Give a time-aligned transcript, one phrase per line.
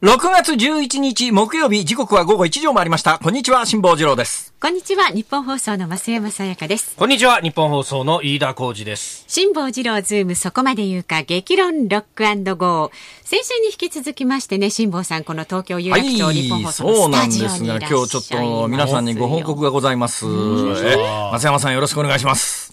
[0.00, 3.18] 6月11日木曜日時刻は午後1時を回りました。
[3.18, 4.54] こんにちは、辛坊治郎です。
[4.60, 9.24] こんにちはニッポン放送の増山さやかですこんにちは、ニッポン放送の飯田浩司です。
[9.26, 12.90] 辛坊治郎ズームそこまで言うか激論 Rock & Go
[13.24, 20.26] 先週に引き続きましてね辛坊さんこの東京有楽町ニッポン放送そうなんのスタジオですが、にいらっしゃいます今日ちょっと皆さんにご報告がございます。
[20.26, 20.96] え
[21.32, 22.72] 増山さんよろしくお願いします。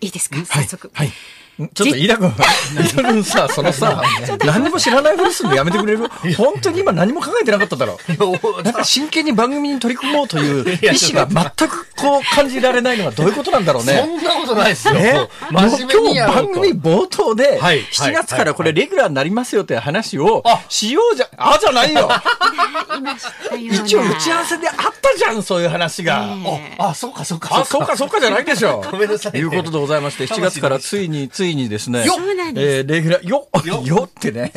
[0.00, 0.44] いいですか？
[0.44, 1.12] 早速、はい。
[1.58, 2.34] ちょっと飯田君、
[2.78, 4.02] 飯田君さ、 そのさ、
[4.44, 6.06] 何にも知らないふりするのやめてくれる？
[6.36, 7.98] 本当に今何も考えてなかっただろ。
[8.62, 11.26] なんか真剣に番組に取り組もうという意思が
[11.58, 14.04] 全くこう感じられないのはどういうことなんだろうね。
[14.04, 14.94] そんなことないですよ。
[14.94, 22.10] ね、真今日番組冒頭で、はい7月からこれレギュラーになりますよという話をあしようじゃ、あ、じゃないよ。
[23.56, 26.26] 一応打ち合わせであったじゃん、そういう話が。
[26.46, 27.48] えあ、そうか、そうか。
[27.60, 28.84] あ、そうか、そうかじゃないでしょ。
[28.90, 32.76] ごめんなさいねいうことでございまして、7月からついに、ついにですね、そうなんです。
[32.78, 33.48] えーレギュラー、よ、
[33.84, 34.10] よっ。
[34.16, 34.52] てね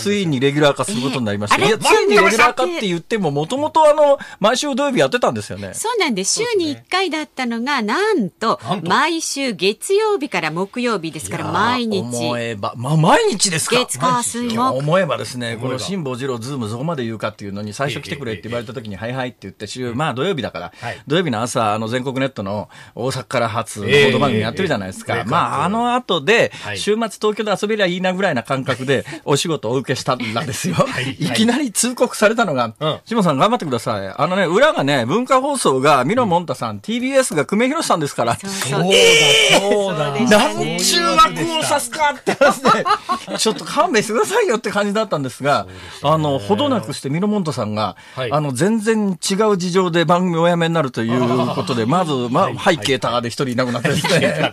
[0.00, 1.56] ついにレギュラー化することになりました。
[1.56, 3.18] えーいや、ついにレギュラー化って言って。
[3.22, 5.72] も、もともとあの、毎週土曜日やってたんですよね。
[5.74, 6.34] そうなんです。
[6.34, 12.00] 週に1回だったのが、なんと毎週月曜日から木曜日ですから、毎日。
[12.00, 13.76] 思えば、まあ、毎日ですか。
[13.76, 25.16] 月火水木思えばですね、この辛坊治郎ズームそこまで言うかっていうのに最初来てくれって言われた時に、はいはいって言って、週、まあ土曜日だからはい、土曜日の朝、あの全国ネットの大阪から初、報ええ道番組やってるじゃないですか。
[25.16, 26.78] ええまああの後では、い。
[26.78, 30.76] 週末東京で遊べりゃいいなぐらいな感覚で お仕事をお受けしたんですよ。
[31.18, 31.24] い。
[31.24, 31.30] い。
[31.32, 34.14] きなり通告されたのがうん、辛坊さん頑張ってください。
[34.16, 38.82] あのね、裏がね、文化放送がミノモンタさん、TBS が久米宏さんですから、そうそそうう。
[38.82, 40.12] だ、そうだ。
[40.12, 42.84] でしたなんねちゅう枠をさすかって話で、
[43.38, 45.66] ちょっと勘弁してくださいよって感じだったんですが、
[46.02, 48.32] あの、ほどなくしてミノモントさんが、はい。
[48.32, 54.52] あの、全然違う事情で番組お辞めになるということで、まず、まあ、背景ターで一人いなくなってですね。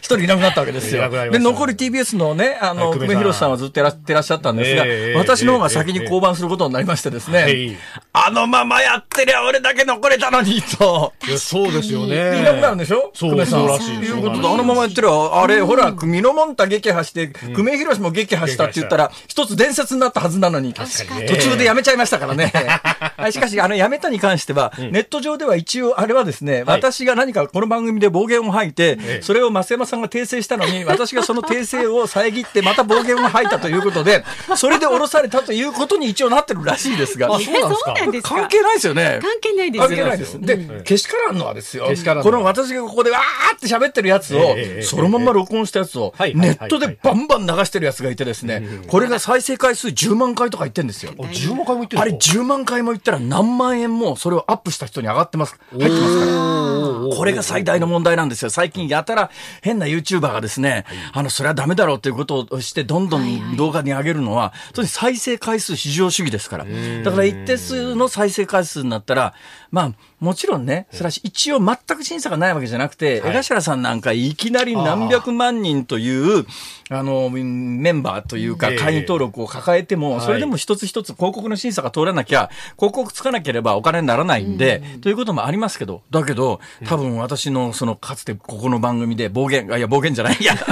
[0.00, 1.08] 一人いなくなったわけですよ。
[1.30, 7.76] で、残り TBS のね、あの、はい久米宏さんはずっとやらってらっしゃったんですがええ、私の方が先に降板することになりましてですえねえ、
[8.14, 11.14] あのままやってりゃ俺だけ残れたのに、と。
[11.26, 12.40] いや、そうですよね。
[12.40, 13.10] いなくなるんでしょ？
[13.14, 13.60] そう久米さん。
[13.60, 14.42] そうらしいですいうこと？
[14.42, 15.08] で、あのまま言ってる。
[15.10, 21.28] あれ、ほら、ミノモンタ撃破して、久米宏も撃破したって言ったら、一つ伝説になったはずなのに、途確かに。
[21.38, 22.52] 中でやめちゃいましたからね。
[23.16, 26.80] はいしかし、あの、やめたに関しては、ネット上では一応、あれはですね、はい。
[26.80, 29.22] 私が何かこの番組で暴言を吐いて、ええ。
[29.22, 34.22] それを増山さんが訂正したのに、私がその訂正を遮って、また暴言を吐いたということで、
[34.56, 38.34] それで降ろされたということに一応なってるらしいですが、あそうなんですかなんですか？
[38.36, 39.20] 関係ないですよね。
[39.22, 40.40] 関係ないです関係ないです。
[40.40, 41.86] で、けしからんのはですよ。
[41.88, 51.12] けしからんのこの私がここでわーって喋ってるやつをそのまま録音したやつを、はいネットでバンバン流してるやつがいてですね、これが再生回数10万回とか言ってんですよ。
[51.12, 55.58] 10万回も言ってるあれ10万回も言ったら何万円もそれをアップした人に上がってます。
[55.70, 57.16] 入ってますから。
[57.16, 58.50] これが最大の問題なんですよ。
[58.50, 59.30] 最近やたら
[59.60, 64.52] 変な YouTuber がですね、あの、それはダメだろうということをして、どんどん動画に上げるのは、
[64.86, 66.64] 再生回数至上主義ですから。
[67.04, 69.34] だから一定数の再生回数になったら、
[69.70, 76.46] まあ、もちろんね、それは一応全く審査がないわけじゃなくて、江頭さんなんかいきなり何百万人という、
[76.90, 78.76] あの、メンバーというかええ。
[78.76, 90.54] 会員登録を抱えても、それでも一つ一つ広告の審査が通らなきゃ、広告つかなければお金にならないんで、ということもありますけど、だけど、多分私のそのかつてここの番組で暴言、あいや暴言じゃない、いや。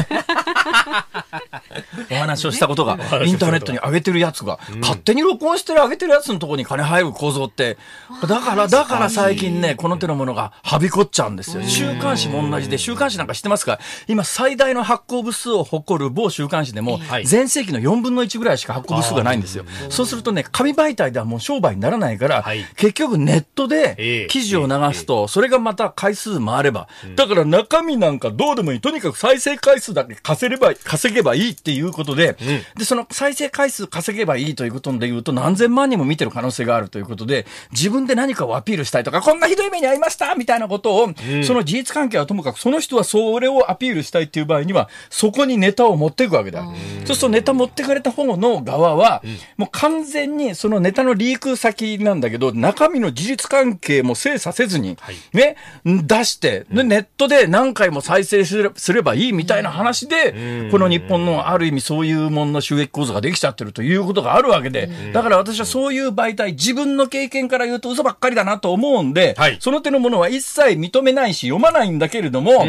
[2.10, 7.78] お話をしたことが、インターネットに上げてるやつが、勝手に録音してる上げてるやつのところに金入る構造って、
[8.26, 11.62] だから、だから最近ね、この手のものがはびこっちゃうんですよ。
[11.62, 13.78] 週刊誌も同じで、週刊誌なんか知ってますか？
[14.08, 19.64] 今最大の発行部数を誇る某週刊誌でもはい、全盛期の4分の1ぐらいしか発行部数がないんですよ。
[19.88, 24.00] そうするとね、紙媒体ではもう商売にならないからはい、結局ネットええ。
[24.00, 28.80] で記事を流すと、それがまた回数回れば、だから中身なんかどうでもいい。
[28.80, 32.36] とにかく再生回数だけ稼げば、稼げばいいっていうことで、
[32.76, 41.14] で、その再生回数稼げばいいということで言うと何千万人も見てる可能性があるということで、自分で何かをアピールしたいとか、こんなひどい目に遭いましたみたいなことを、
[41.44, 46.64] その事実関係はともかく、その人はそれをアピールしたいっていう場合には、そこにネタを持っていくわけだ。
[47.04, 49.22] そうするとネタ持ってかれた方の側は、
[49.56, 54.98] もう完全にそのネタのリーク先なんだけど、中身の事実関係も精査せずに、
[55.32, 55.54] ね、
[55.84, 72.64] 出して、で、ネットで何回も再生すれすればいいみたいな話で、この日本のある意味そういうものの収益構造ができちゃってるということがあるわけで、だから私はそういう媒体、自分の経験から言うと嘘ばっかりだなと思うんで、はいその手のものは一切認めないし読まないんだけれども、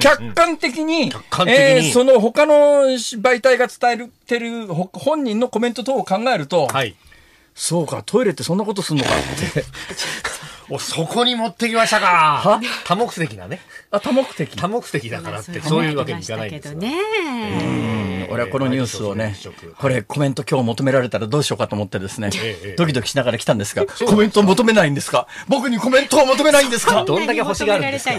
[0.00, 2.54] 客観的に、観的にえーその他の
[2.84, 6.94] 媒体が伝えてるほ本人のコメント等を考えると、はい。
[7.54, 9.12] そうか、トイレってそんなことすんのかっ
[9.54, 9.64] て。
[10.70, 12.60] お、そこに持ってきましたか。
[12.84, 13.60] 多目的なね。
[13.90, 14.56] あ、多目的。
[14.56, 16.74] 多目的だからって、そういうわけにいかないんですよ。
[16.78, 18.28] ね。
[18.30, 19.36] 俺はこのニュースをね、
[19.78, 22.30] これコメント今日求められたらどうしようかと思ってですね、
[22.78, 25.26] ドキドキしながら来たんですが、コメントを求めないんですか？
[25.48, 27.04] 僕にコメントを求めないんですか？
[27.04, 28.14] どんだけ欲しがるんですか？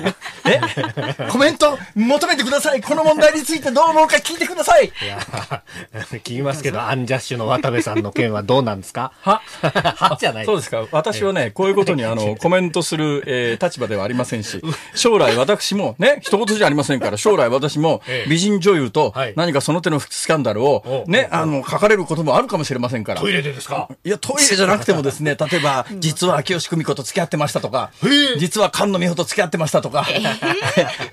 [0.45, 0.60] え？
[1.31, 2.81] コメント求めてください。
[2.81, 4.86] この問題についてどう思うか聞いてください。
[4.86, 5.18] いや、
[6.12, 9.13] 聞きますけど、アンジャッシュの渡部さんの件はどうなんですか？
[9.22, 9.42] は？
[9.95, 10.18] は？
[10.19, 10.45] じゃない。
[10.45, 10.86] そうですか。
[10.92, 14.62] 私はね、こういうことにあの、コメントする、えー立場ではありませんし、
[14.95, 18.30] 将来私も、ね、一言じゃありませんから、将来私もええ。
[18.30, 19.33] 美人女優とはい。
[19.38, 23.21] 何かその手のスキャンダルをお、ね、あの、書かれることもあるかもしれませんから。
[23.21, 23.88] トイレでですか？
[24.03, 27.91] いや、トイレじゃなくてもですね、 例えば、実は秋吉久美子と付き合ってましたとか、
[28.38, 30.06] 実は菅野美穂と付き合ってましたとか、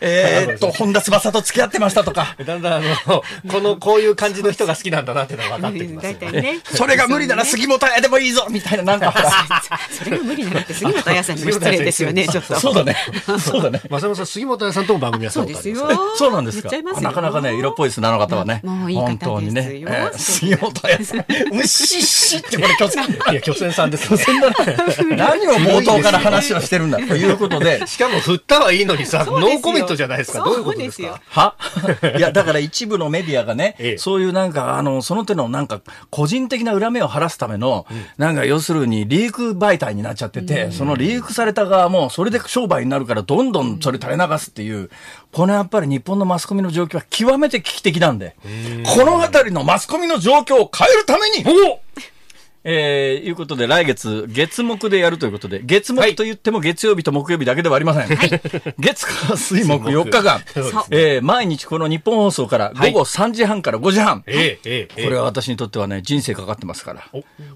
[0.01, 6.77] え ーっと、 本田翼と付き合ってましたとか、だんだんあの、この、こういう感じの人が好きなんだなっていうのが分かってきます。
[6.77, 9.13] それが無理なら杉本屋でもいいぞみたいな、なんか
[9.91, 12.59] それが無理ならって杉本彩さんにも失礼ですよね、ちょっと。
[12.61, 12.97] そうだね。
[13.39, 13.81] そうだね。
[13.91, 15.99] まさまさん、杉本屋さんとも番組はそうしたこすありますよ。
[16.17, 16.71] そうなんですか
[17.01, 18.61] なかなかね、色っぽいですね、あの方はね。
[18.65, 19.83] もういい方本当にね。
[20.17, 21.19] 杉本屋さん。
[21.19, 21.23] う
[21.63, 23.05] っしっしってこれ、 巨船。
[23.33, 24.19] いや、巨船さんですね。
[25.17, 27.87] 何を冒頭から話をしてるんだということで。
[27.87, 30.45] しかも振ったはいいのにさ、ノーコメントじゃないですか。
[30.45, 31.21] どういうことですか？
[31.29, 31.55] は？
[32.17, 35.81] いや、だから一部のメディアがね、ええそういうなんか、あの、その手のなんか、
[36.11, 37.87] 個人的な恨みを晴らすための、
[38.19, 44.91] なんか要するにリーク媒体になっちゃってて、そのリークされた側も、それで商売になるから、どんどんそれ垂れ流すっていう、
[45.33, 48.37] このやっぱり日本のマスコミの状況は極めて危機的なんで、
[48.95, 51.45] このあたりのマスコミの状況を変えるために、
[52.63, 58.19] えー、いうことで、来月、月木でやるということで、月木と言っても月曜日と木曜日だけではありません。
[58.79, 60.43] 月火水木4日間、
[60.91, 64.23] えー、毎日この日本放送から午後3時半から5時半。
[64.27, 67.07] ええ、ええ、これは私にとってはね、人生かかってますから。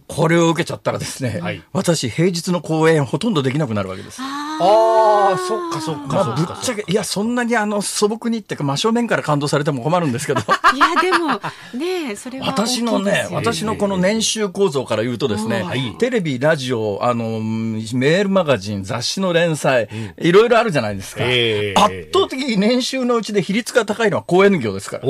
[0.08, 4.20] これを受けちゃったらですね、はい私平日の公演ほとんどできなくなるわけです。
[4.22, 6.14] ああ、そっかそっか。
[6.14, 10.40] まあ、ぶっちゃけ、いや、そんなにあの、素朴にっていうか、真正面から感動されても困るんですけど。
[10.40, 11.40] いや、でも、
[11.74, 12.46] ねそれは。
[12.46, 19.88] 私のね、私のこの年収構造から言うとですね、はいテレビ、ラジオ、あの、メールマガジン、雑誌の連載、
[20.18, 21.24] いろいろあるじゃないですか。
[21.24, 25.04] ええ圧倒的に年収のうちで比率が高いのは公演業ですから。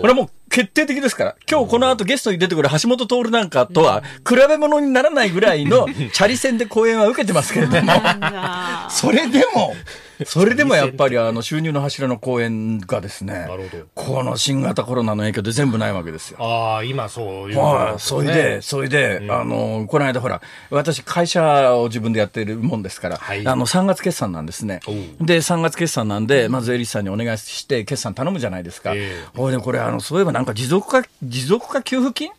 [0.00, 0.06] こ。
[0.06, 1.36] れはもう決定的ですから。
[1.50, 7.92] 今日この後ゲストに出てくる橋本徹なんかとは、比べ物にならないぐらいのチャリ戦で公演は受けてますけれども。
[8.90, 9.74] それでも、
[10.28, 16.38] それでもやっぱりあの収入の柱の公演がですね、なるほどこの新型コロナの影響で全部ないわけですよ。
[16.40, 17.58] ああ、今そういう。
[17.58, 20.40] はい、それで、それで、あの、この間ほら、
[20.70, 24.80] 私会社を自分でやってるもんですから、はいあの、3月決算なんですね。
[25.20, 28.92] で、3月決算なんで、まず税理士さんにお願いして、決算頼むじゃないですか。
[28.94, 32.32] ええほいで、これ、あの、そういえばなんか持続化、持続化給付金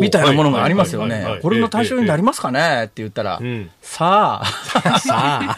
[0.00, 1.06] みたいなものがありますよ。
[1.06, 2.84] ねこれの対象になりますかね？
[2.84, 5.56] って言ったらん、さあ、さあ。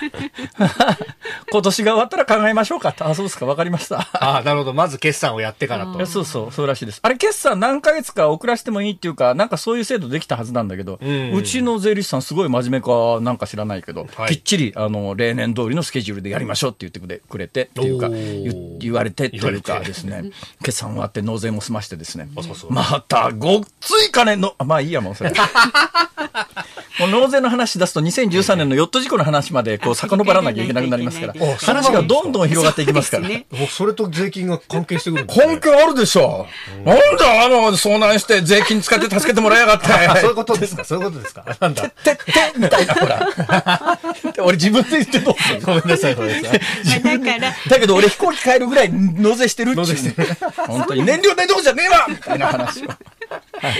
[1.50, 2.94] 今年が終わったら考えましょうか。
[3.00, 4.08] あ、そうですか、わかりました。
[4.12, 4.72] ああ、なるほど。
[4.72, 6.06] まず決算をやってからと。
[6.06, 7.00] そうそう、そうらしいです。
[7.02, 20.30] あれ、決算何ヶ月か遅らせてもいいっていうか、なんかそういう制度できたはずなんだけど、んうちの税理士さんすごい真面目かなんか知らないけど、はいきっちり、あの、例年通りのスケジュールでやりましょうって言ってくれくれて、っていうか、言言われてっていうかですね、
[20.62, 22.28] 決算終わって納税も済ましてですね
[22.70, 25.32] また、ごっつい金の、あまあいいやもうそれ。
[26.98, 33.28] もう納税の話出すと2013年のヨット事故の話までこう遡らなきゃいけなくなりますから、お話がどんどん広がっていきますから。
[33.70, 36.46] それと税金が関係してくるんですね根拠あるでしょ。
[36.84, 39.86] なんだ、あの、遭難して税金使って助けてもらいやがって。
[39.92, 40.84] あ そういうことですか？
[40.84, 41.44] そういうことですか？
[41.58, 41.88] なんだ？
[41.88, 42.22] てって
[42.56, 43.98] みたいな、ほら。
[44.44, 46.60] 俺自分で言ってどうするごめんなさい、ごめんなさい。
[47.02, 50.14] だから、だけど俺飛行機買えるぐらい納税してるっていう。
[50.66, 52.88] 本当に燃料代どこじゃねえわみたいな話を。
[53.30, 53.72] は い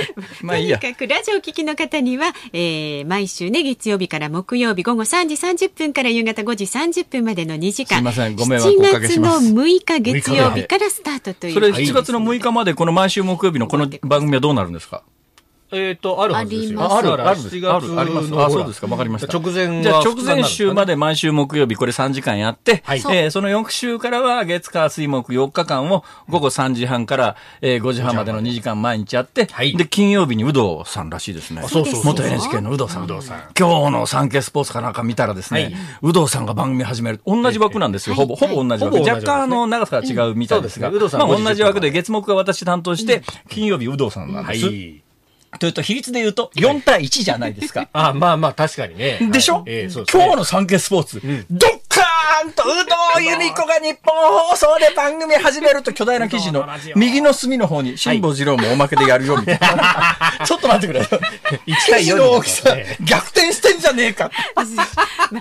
[0.43, 0.87] まあいいやと。
[0.87, 7.99] にかくラジオを聞きの方には、えー、毎週ね、月曜日から木曜日午後3時30分から夕方5時30分までの2時間。
[7.99, 11.55] すいませんご迷惑おかけします7月の6日月曜日からスタートという。
[11.55, 15.03] それ7月の6日までこの毎週木曜日のこの番組はどうなるんですか？
[15.73, 16.83] えっと、あるはずですよ。
[16.83, 18.31] あある、ある、7月ある、あります。
[18.31, 19.33] のあ、そうですか、わかりました。
[19.39, 31.63] 直前はじゃあ直前週まで毎週木曜日、これ3時間やって、はいえーその翌週からは月火水木4日間を午後3時半から、えー5時半までの2時間毎日やって、はいで、金曜日に有働さんらしいですね。
[31.63, 33.07] そうそうそう元 NHK の有働さん。
[33.59, 37.21] 今日の産経スポーツかなんか見たらですね、有働さんが番組始める。
[37.27, 38.17] 同じ枠なんですよ。
[38.17, 39.01] ほぼ、ほぼ同じ枠。
[39.01, 44.67] 若干あの、長さが違うみたいですが、まあ同じ枠で月木が私担当して、金曜日有働さんなんはです。
[44.67, 45.03] い。
[45.59, 47.89] というと、比率で言うと4対1じゃないですか。
[47.93, 49.19] あ、まあまあ、確かにね。
[49.33, 54.15] でしょ、はいええそうですね今日の産経スポーツ、どっかーんと、有働由美子が日本
[54.49, 60.17] 放送で番組始めると巨大な記事の右の隅の方に、辛坊二郎もおまけでやるよ、みたいな。
[60.47, 61.01] ちょっと待ってくれ。
[61.01, 61.11] 1
[61.91, 64.31] 対4記事の大きさ逆転してんじゃねえか。
[64.55, 64.63] ま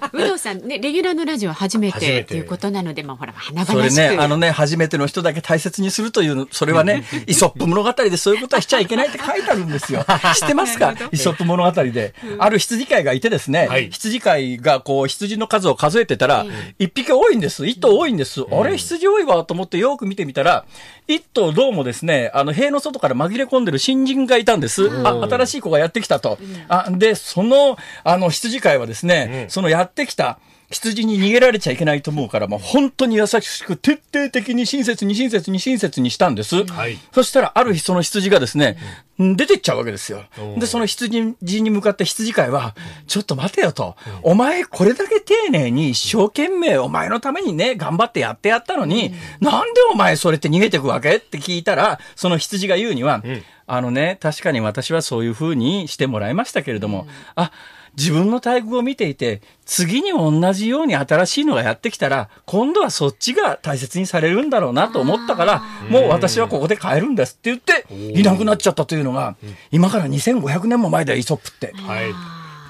[0.01, 3.91] あ、有働さんね、レギュラーのラジオ初め初めててということなので、まあ、ほら、華々しく。
[3.91, 9.98] それね、あのね、初めての人だけ大切にするという、それはね、イソップ物語でそういうことはしちゃいけないって書いてあるんですよ。
[10.39, 10.93] 知ってますか？
[11.11, 12.13] イソップ物語で。
[12.39, 16.45] ある羊飼いがいてですね、はい羊飼いがこう、羊の数を数えてたら、
[16.77, 17.65] 一匹多いんです。
[17.67, 18.41] 一頭多いんです。
[18.51, 20.65] あれ、羊多いわと思ってよく見てみたら、
[21.07, 24.89] 一頭どうもですね、あの、塀の外から紛れ込んでる新人がいたんです。
[25.03, 26.37] あ、新しい子がやってきたと。
[26.67, 30.39] あ、で、その、あの、羊飼いはですね、そのやってきた、
[30.71, 36.63] 羊に逃げられちゃいけないと思うから、もう本当に優しく徹底的に親切に親切に親切にしたんです。
[36.65, 36.97] はい。
[37.11, 38.77] そしたら、ある日その羊がですね、
[39.17, 40.23] 出てっちゃうわけですよ。
[40.57, 42.75] で、その羊に向かって羊飼いは、
[43.07, 43.95] ちょっと待てよと。
[44.21, 53.23] お前これだけ丁寧に一生懸命お前のためにね、頑張ってやってやったのに、なんでお前それって逃げてくわけって聞いたら、その羊が言うには、
[53.65, 57.51] あのね、確かに私はそういう風にしてもらいましたけれども、あ、
[57.99, 67.85] 自分の待遇を見ていて、次に同じように新しいのがやってきたら、今度はそっちが大切にされるんだろうなと思ったから、もう私はここで帰るんですって言って、
[68.17, 69.35] いなくなっちゃったというのが、
[69.69, 71.73] 今から2500年も前だよ、イソップって。
[71.75, 72.13] はい。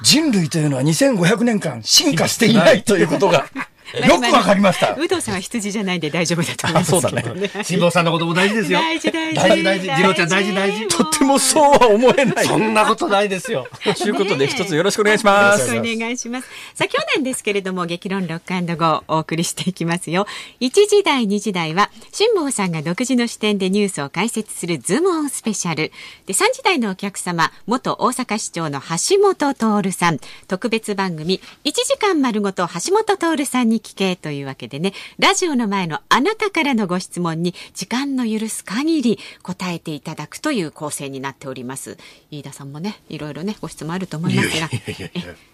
[0.01, 3.45] 人類というのは2500年間進化していないということが、
[3.93, 4.95] よくわかりました。
[4.97, 7.49] 有働さんは羊じゃないんで大丈夫だと思いますあそうだけどね。
[7.63, 8.79] 辛坊さんのことも大事ですよ。
[8.79, 9.89] 大事大事大事大事。
[9.95, 10.87] 次郎ちゃん大事大事。
[10.87, 12.45] とてもそうは思えない。
[12.45, 13.67] そんなことないですよ。
[13.97, 15.61] ということで、一つよろしくお願いします。
[15.61, 16.47] よろしくお願いします。
[16.75, 20.27] さあ、今日なんですけれども、激論ロックゴーお送りしていきますよ。
[20.61, 25.91] 1時台、2時台は、辛坊さんが独自の視点でニュースを解説するズームオンスペシャル。
[26.25, 30.19] で、3時台のお客様、元大阪市長の橋本徹さん。
[30.47, 41.97] 特別番組、1時間丸ごと橋本徹さんに聞けというわけでね、ラジオの前のあなたからのご質問に、時間の許す限り答えていただくという構成になっております。
[42.31, 44.69] 飯田さんもね、いろいろね、ご質問あると思いますが、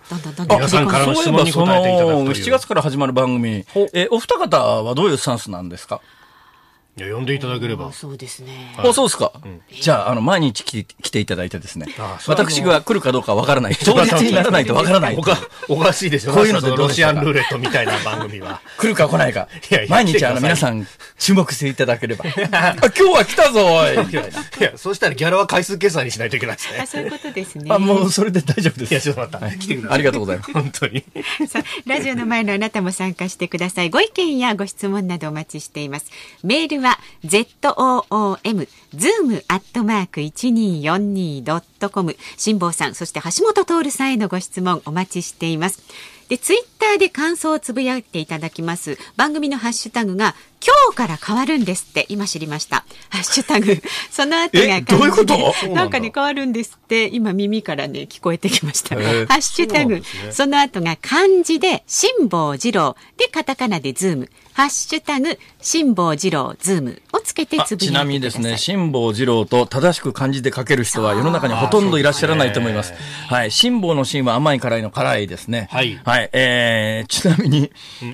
[0.10, 0.58] どんどんどんどん。
[0.60, 2.46] 皆さんからの質問に答えていただくという。
[2.46, 6.02] 7月から始まる番組、えお二方はどういうスタンスなんですか？
[6.98, 7.92] いや、呼んでいただければ。
[7.92, 8.74] そうですね。
[8.78, 9.34] あ、そうですか。
[9.70, 11.88] じゃあ、あの、毎日来て来ていただいてですね
[12.26, 13.76] 私が来るかどうかわからない。
[13.84, 15.22] 当日にならないとわからないお。
[15.22, 15.38] か、
[15.68, 16.34] おかしいですよ。
[16.34, 18.62] こういうのでどうロシアンルーレットみたいな番組は。
[18.78, 19.84] 来るか来ないかいやい。
[19.84, 20.88] や毎日、あの、皆さん、
[21.20, 22.24] 注目していただければ。
[22.52, 23.94] あ今日は来たぞ、おい。
[23.94, 26.86] いや、いやそうしたらギャラは回数計算にしないといけないですあ、ね。
[26.86, 27.66] そういうことですね。
[27.74, 29.04] あ、もう、それで大丈夫いや、です。
[29.04, 29.58] ちょっと待った。
[29.58, 29.96] 来てください。
[29.96, 30.54] ありがとうございます。
[30.54, 31.04] 本当に。
[31.50, 33.90] さあラジオの前のあなたも参加してください。
[33.90, 36.06] ご意見やご質問などお待ちしています。
[36.44, 45.84] メールは zoom zoom アットマーク一二四二ドットコム辛坊さんそして橋下徹さんへのご質問お待ちしています。
[46.30, 50.34] でツイッターで感想をつぶやいていただきます番組のハッシュタグが
[50.66, 52.86] 今日から変わるんですって今知りました。
[53.10, 53.80] ハッシュタグ
[54.10, 55.68] その後がえどういうこと？
[55.70, 58.96] なんかね変わるんですって今耳からね聞こえてきました。
[58.96, 67.92] へえハッシュタグその後が漢字で辛坊治郎でカタカナでズームハッシュタグ辛坊治郎ズームをつけてあつぶやいてください。
[67.92, 72.94] ちなみにですね、辛坊治郎と正しく漢字で書ける人は世の中にほとんどいらっしゃらないと思います。
[73.28, 73.52] はい。
[73.52, 75.68] 辛坊の辛は甘い辛いの辛いですね。
[75.72, 76.30] はいはい。
[76.32, 77.70] えー、ちなみに、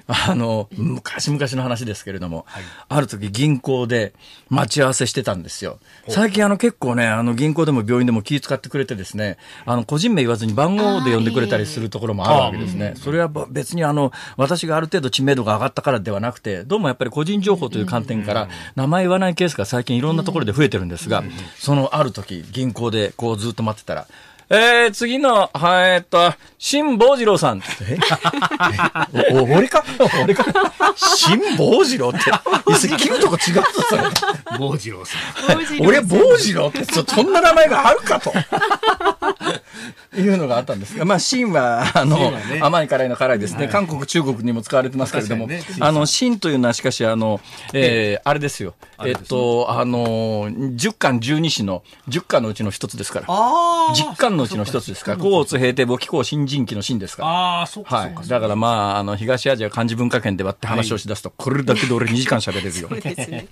[0.07, 2.40] あの、昔々の話ですけれども、
[2.89, 4.13] ある時銀行で
[4.49, 5.79] 待ち合わせしてたんですよ。
[6.09, 12.93] 最近あの結構ね、あの銀行でも病院でも気遣ってくれてですね、あの個人名言わずに番号で呼んでくれたりするところもあるわけですね。
[12.97, 21.23] それは別にあの、私がある程度知名度が上がったからではなくて、どうもやっぱり個人情報という観点から、名前言わないケースが最近いろんなところで増えてるんですが、
[21.57, 24.07] そのある時、銀行でこうずっと待ってたら、
[24.53, 27.59] えー、次の、はい、えっと、辛坊次郎さん。
[27.59, 27.97] え？
[29.13, 29.81] え お俺か？
[30.21, 30.43] 俺か？
[30.97, 32.17] 辛坊次郎って。
[32.17, 34.03] いや、それ聞くとこ違うぞ、それ。
[34.59, 35.85] 坊次郎さん。
[35.85, 38.33] 俺、坊次郎って、そそんな名前があるかと。
[40.17, 43.69] いうのがあったんですが、まあ、辛は、あの、ね甘い辛いの辛いですね。
[43.69, 47.39] 韓国、中国にも使われてますけれども、ねあの、辛というのはしかし、あの、
[47.73, 48.75] えーあれですよ。
[49.05, 53.25] えっと、あの、10巻12詩の10巻のうちの一つですから。
[53.29, 57.29] あ実巻のうちの一つですから、甲乙平定簿記行新人期の新ですから。
[57.29, 58.15] ああ、そっかはい。
[58.27, 62.87] だからまあ、あの、東アジア漢字文化圏ではって話をし出すと、これだけで俺2時間喋れるよ。
[62.89, 63.47] そうですね。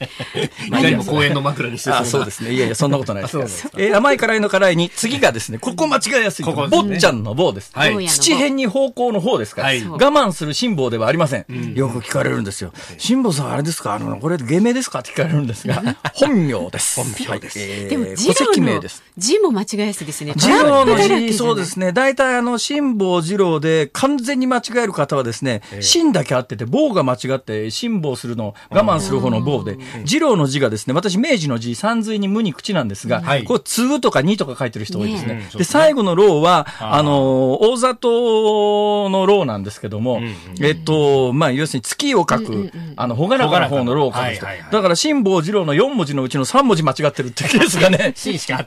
[0.67, 2.53] いかにも公園の枕にしてあ、そうですね。
[2.53, 3.37] いやいや、そんなことないです。
[3.77, 6.45] えー甘い辛いの辛いに、次がですね、こここ間違いやすい。
[6.45, 7.71] ここですね坊ちゃんの坊です。
[7.73, 9.67] はい七辺に方向の方ですか我
[9.97, 11.73] 慢する辛抱ではありません。
[11.75, 12.71] よく聞かれるんですよ。
[12.97, 13.93] 辛抱さんあれですか？
[13.95, 14.99] あの、これ芸名ですか？
[14.99, 15.81] って聞かれるんですが、
[16.13, 16.95] 本名です。
[17.01, 17.89] 本名です。
[17.89, 19.03] でも、戸字の籍名です。
[19.17, 20.33] 字も間違いやすいですね。
[20.35, 21.91] 二郎の字、そうですね。
[21.91, 33.43] 大体あの、辛抱二郎で完全に間違える方はですね、辛だけあってて、棒が間違って、辛抱するの、我慢する方の棒で、二郎の字がですね、私明治の字、三髄に無に口なんですが、はい。
[33.43, 35.35] これ、通とか二とか書いてる人多いですね。
[35.35, 40.21] ねで、最後の郎は、あの、大里の郎なんですけども、
[40.61, 44.45] えっと、まあ、要するに月を書く、あの、ほがらかな方の郎を書く人。
[44.45, 48.13] だから、辛坊治郎の4文字のうちの3文字間違ってるってケースがね、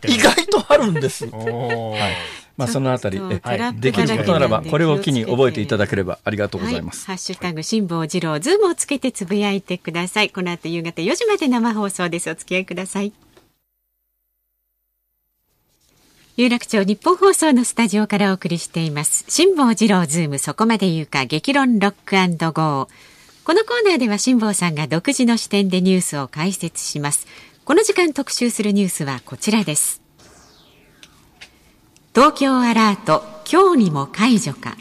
[0.09, 1.27] 意外とあるんです。
[1.93, 7.07] おーまあ、そのあたりできることならば、これを機に覚えていただければありがとうございます。
[7.07, 9.63] ハッシュタグ辛坊治郎ズームをつけてつぶやい。
[9.63, 10.31] てください。
[10.31, 12.31] この後夕方4時まで生放送です。
[12.31, 12.65] お付き合い。
[12.67, 13.13] ください。
[16.37, 18.91] 有楽町ニッポン放送のスタジオからお送りしてい。
[18.91, 19.25] ます。
[19.29, 22.89] 辛坊治郎ズームそこまで言うか激論 Rock & Go。
[23.45, 27.27] このコーナーでは辛坊さんが独自の視点でニュースを解説します。
[27.65, 30.02] この時間特集するニュースはこちらです。
[32.15, 34.77] 東京アラート、今日にも解除か。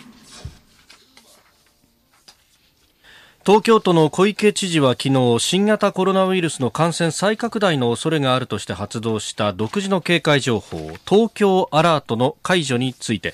[3.46, 13.34] 東京都の小池知事は昨日新型コロナウイルスの感染再拡大の恐れがあるとして発動した独自の警戒情報東京アラートの解除について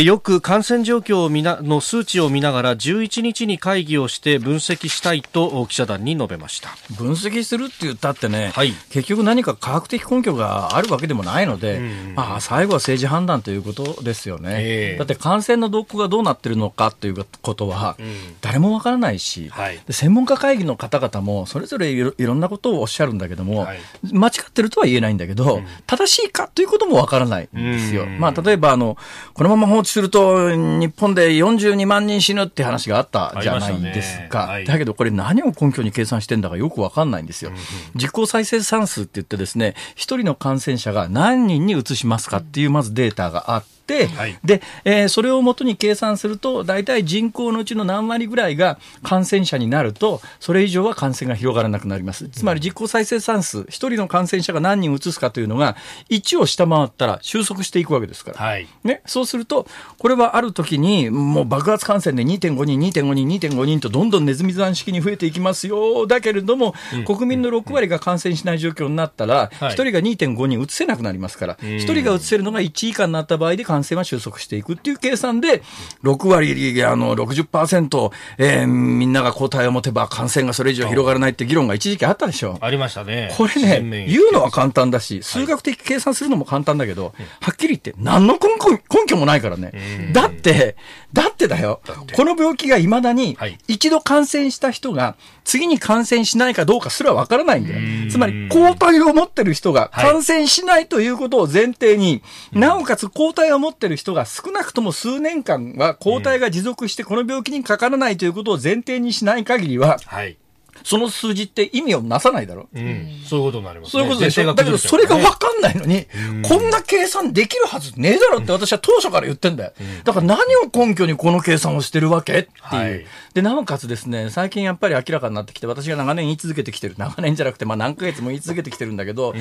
[0.00, 6.70] よく感染状況を見なの数値を見ながら11日に会議をして分析したいと記者団に述べました。
[6.96, 8.72] 分析するって言ったってね、はい。
[8.88, 11.78] 結局何か科学的根拠があるわけでもないので、
[12.16, 14.56] まあ、最後は政治判断ということですよね。
[14.60, 14.96] ええ。
[14.96, 17.98] だって感染の動向がどうなってるのかということは、
[18.40, 19.78] 誰もわからないし、はい。
[19.86, 23.78] で専門家会議の方々もそれぞれいろいろんなことをおっしゃるんだけども、はい。
[24.10, 28.04] 間違ってるとは言えないんだけど、正しいかということもわからないんですよ。
[28.04, 28.18] うん。
[28.18, 28.96] まあ、例えばあの、
[29.34, 34.46] このまま放置すると、日本で42万人死ぬって話があったじゃないですか。
[34.46, 37.50] ねはいだけどこれ何を根拠に計算してんだかよくわかんないんですよ。
[37.94, 44.38] 実効再生産数って言ってですね、一人の感染者が何人に移しますかっていうまずデータがあって、はい。
[44.44, 52.28] で、えーそれをもとに計算すると、大体人口のうちの何割ぐらいが感染者になると、それ以上は感染が広がらなくなります。
[52.28, 55.76] つまり実効再生産数、一人の感染者が何人移すかというのが、
[56.10, 58.38] 1を下回ったら収束していくわけですから。
[58.38, 58.66] はい。
[58.84, 59.66] ね、そうすると、
[59.98, 66.06] これはある時に、もう爆発感染で2.5人、2.5人、2.5人とどんどんネズミ算式に増えていきますよ。
[66.06, 66.74] だけれども、
[67.06, 69.74] 国民の6割が感染しない状況になったら、1はい。
[69.74, 75.62] 人が2.5人移せなくなりますから、1人が移せるのが1以下になった場合で感染は収束していくっていう計算で、
[76.02, 82.58] 6割、あの、60%、えーみんなが抗体を持てば感染がそれ以上広がらないって議論が一時期あったでしょ。
[82.60, 90.10] ありましたねこれね、言うのは簡単だし、数学的計算するのも簡単だけど、はっきり言って何の根拠根拠もないからね。
[90.12, 90.76] だって、
[91.14, 91.80] だってだよ。
[92.14, 97.80] この病気が未だにはい、一度感染した人が、次に感染しないかどうかすらわからないんだよ。
[98.10, 100.12] つまり、抗体を持ってる人がはい。
[100.12, 110.36] 感染しないということを前提に、なおかつ抗体を持ってる人が少なくとも数年間は抗体が持続してこの病気にかからないということを前提にしない限りは、はい、
[110.84, 112.68] その数字って意味をなさないだろ？
[112.72, 113.90] うん、そういうことになりますね。
[113.90, 114.44] そういうことでしょ？
[114.44, 116.06] 前だけど、それが分かんないのに、
[116.42, 119.72] こんな計算できるはずねえだろって私は当初から言ってんだよ。
[120.04, 122.32] だから何を根拠にこの計算をしてるわけ？
[122.32, 122.54] っていう。
[122.74, 123.04] はい。
[123.34, 129.34] で、なおかつですね、最近やっぱり明らかになってきて、私が長年言い続けてきてる、長年じゃなくて、まあ何ヶ月も言い続けてきてるんだけど、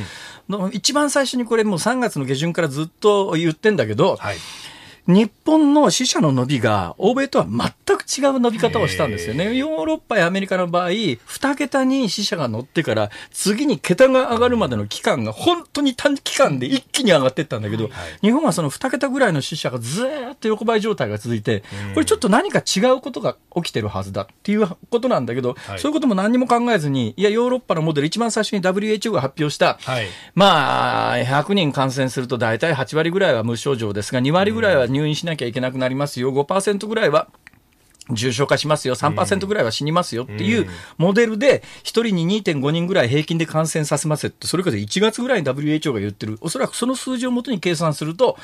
[0.47, 4.37] の一番最初にこれもう3月の下旬からずっと言ってんだけど、はい
[5.07, 9.55] 日本の死者の伸びが欧米とは全く違う伸び方をしたんですよね。
[9.55, 17.89] ヨーロッパやアメリカの場合、2桁に死者が乗ってから、次に桁が上がるまでの期間が本当に短期間で一気に上がっていったんだけど、
[18.21, 25.79] 日本はその2桁ぐらいの死者がずーっと横ばい状態が続いて、これちょっと何か違うことが起きてるはずだっていうことなんだけど、はい。
[25.79, 30.07] そういうことも何にも考えずに、いや、ヨーロッパのモデル、一番最初に WHO が発表した、はい。
[30.35, 37.27] まあ、100人感染すると大体8割ぐらいは無症状ですが、2割ぐらいは入院しなきゃいけなくなりますよ、5%ぐらいは
[38.09, 40.23] 重症化しますよ、3%ぐらいは死にますよ。
[40.23, 48.37] っていうモデルで、1人に2.5人ぐらい平均で感染させますって、それこそ1月ぐらいに WHO が言ってる、おそらくその数字をもとに計算すると、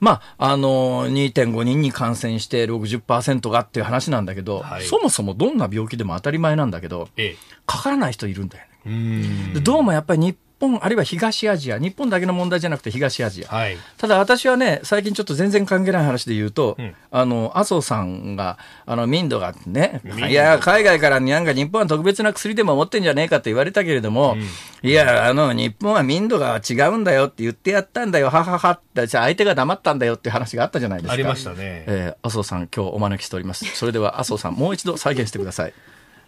[0.00, 4.84] まあ、あの、2.5人に感染して60%がっていう話なんだけど、はい。
[4.84, 7.36] そもそもどんな病気でも当たり前なんだけど、ええ。
[7.66, 8.70] かからない人いるんだよね。
[8.86, 9.54] うん。
[9.54, 13.54] でどうもやっぱり日本、あるいは東アジア、日本だけの問題じゃなくて東アジア。
[13.54, 13.76] はい。
[13.96, 24.36] ただ私はね、最近ちょっと全然関係ない話で言うと、んあの、麻生さんが、あの、民度がね、いや、海外からなんか日本は特別な薬でも持ってんじゃねえかって言われたけれども、
[24.82, 31.12] いや、あの、日本は民度が違うんだよって言ってやったんだよ、はははって、じゃあ相手が黙ったんだよっていう話があったじゃないですか。
[31.14, 31.56] ありましたね。
[31.86, 33.64] えー麻生さん、今日お招きしております。
[33.76, 35.72] それでは麻生さん、もう一度再現してください。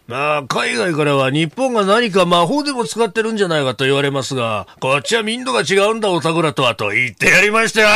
[0.07, 7.87] まあ、海外からは日本が何か魔法でも使ってるんじゃないかと言われますが、こっちは民度が違うんだ、おたくらとはと言ってやりましたよ。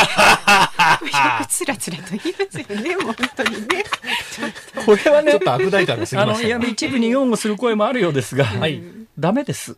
[1.40, 3.84] くつらつらと言いますよね、本当にね。
[4.86, 6.58] これはね、ちょっと悪大胆が過ぎあの、いや。
[6.58, 8.82] 一部に擁護する声もあるようですが、はい
[9.18, 9.76] ダメです。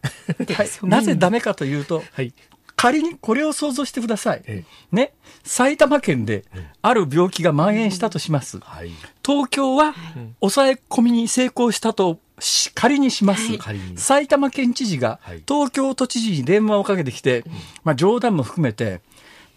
[0.56, 2.32] はい、なぜダメかというと、はい。
[2.78, 4.42] 仮にこれを想像してください。
[4.46, 5.12] えね。
[5.44, 6.44] 埼玉県で
[6.80, 8.60] ある病気が蔓延したとします。
[8.60, 8.90] はい。
[9.26, 9.94] 東京は
[10.40, 13.56] 抑え込みに成功したとし仮にします。
[13.58, 17.44] はい埼玉県知事がはい東京都知事に電話をかけてきて、
[17.82, 19.00] まあ冗談も含めて、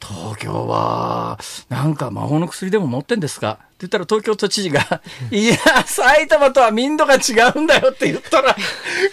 [0.02, 1.38] 東京は、
[1.70, 3.60] なんか魔法の薬でも持ってんですか？
[3.82, 8.56] 言ったら東京都知事が、 いや、埼玉とは民度が違うんだよって言ったら、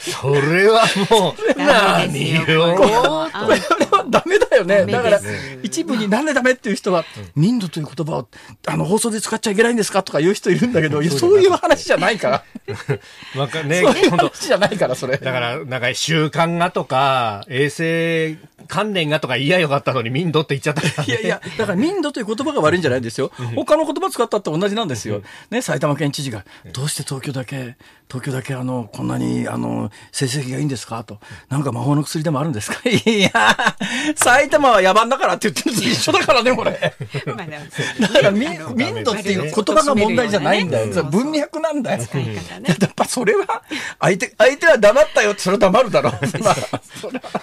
[0.01, 4.87] それはもう、ダメですよ何これはダメだよね。
[4.87, 5.21] だから
[5.63, 7.05] 一部になんでダメっていう人は、
[7.35, 8.29] 民度という言葉を、
[8.67, 12.45] あの、放送で使っちゃいけないんですかとか言う人いるんだけど、そういう話じゃないから。
[13.41, 15.17] わかね、そういう話じゃないから、それ。
[15.17, 21.13] だから、なんか習慣がとか、衛生関連がとか言いやよかったのに民度って言っちゃったから、ね。
[21.13, 23.31] いやいや、だから民度という言葉が悪いんじゃないんですよ。
[23.55, 25.23] 他の言葉使ったって同じなんですよ。
[25.51, 27.77] ね、埼玉県知事が、どうして東京だけ、
[28.11, 31.05] 東京だけあの、こんなに、あの、成績がいいんですか？
[31.05, 31.19] と。
[31.51, 32.81] なんか魔法の薬でもあるんですか？
[32.89, 33.31] いや、
[34.17, 36.95] 埼玉は野蛮だからって言ってるのと一緒だからね、これ。
[37.27, 41.05] ま だだから民民度っていう言葉が問題じゃないんだよ。
[41.05, 42.03] 文脈なんだよ。
[42.67, 43.63] やっぱそれは、
[44.01, 46.13] 相手、相手は黙ったよって、それは黙るだろう。
[46.43, 46.57] まあ
[47.01, 47.41] それは、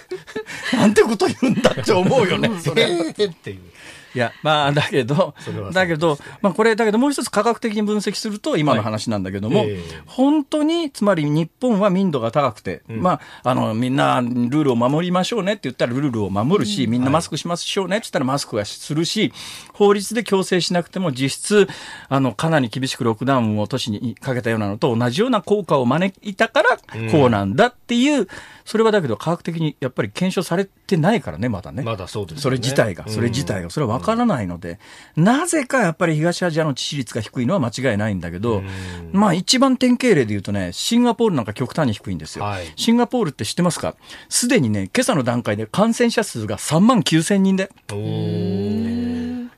[0.73, 2.85] なんてこと言うんだって思うよね、それ。
[2.85, 3.59] っていう。
[4.15, 5.35] いや、まあ、だけど
[5.73, 10.01] だけど、まあ、これ、だけどもう一つ科学的に分析すると、今の話なんだけども、はいええ。
[10.05, 19.33] 本当に、つまり日本は民度が高くて、まあ、あの、みんなルールを守りましょうねって言ったらルールを守るし、みんなマスクしましょうねって言ったらマスクはするし、
[19.73, 21.67] 法律で強制しなくても実質、
[22.07, 26.77] あの、かなり厳しくロックダウンを都市にかけたようなのと同じような効果を招いたから、
[27.11, 28.27] こうなんだっていう、
[28.65, 31.83] それはだけど科学的にやっぱり検証されてないからね、まだね。
[31.83, 32.41] まだそうですよね。
[32.41, 34.79] それ自体が、それ自体が、それは分からないので、
[35.15, 38.63] なぜかやっぱり東アジアの致死率が低いのは間違いないんだけど、
[39.11, 42.43] まあ一番典型例で言うとね、シンガポールなんか極端に低いんですよ。
[42.43, 42.73] はい。
[42.75, 43.95] シンガポールって知ってますか？
[44.29, 47.69] すでにね、今朝の段階で感染者数が3万9千人で、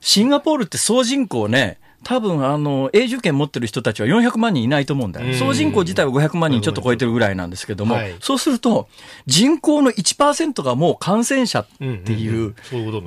[0.02, 5.28] シンガポールって総人口ね、多分あの永住権持ってる人たちは400万人いないと思うんだよ。
[5.28, 8.88] うん総人口自体は500万人ちょっと超えてるぐらいなんですけども、はいそうすると
[9.26, 11.84] 人口の1%がもう感染者って
[12.14, 12.56] いう、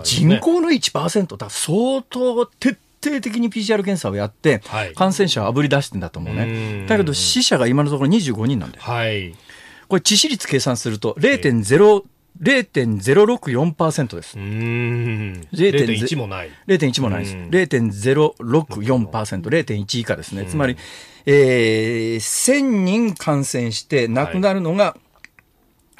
[0.05, 6.87] 人口の1%だ相当徹底的に PCR 検査をやってはい感染者をあぶり出してんだと思ううねん。
[6.87, 8.83] だけど死者が今のところ25人なんだよ。
[8.83, 9.35] はい。
[9.89, 12.05] これ致死率計算すると0.0
[12.43, 14.41] 0.064%ですう。
[14.41, 15.49] ーん。
[15.53, 16.51] 0.0 0.1もない。
[16.67, 17.37] 0.1もないです。
[17.37, 20.47] うん0.064%、0.1以下ですね。
[20.47, 20.77] つまり、
[21.27, 24.97] えー、1000人感染して亡くなるのが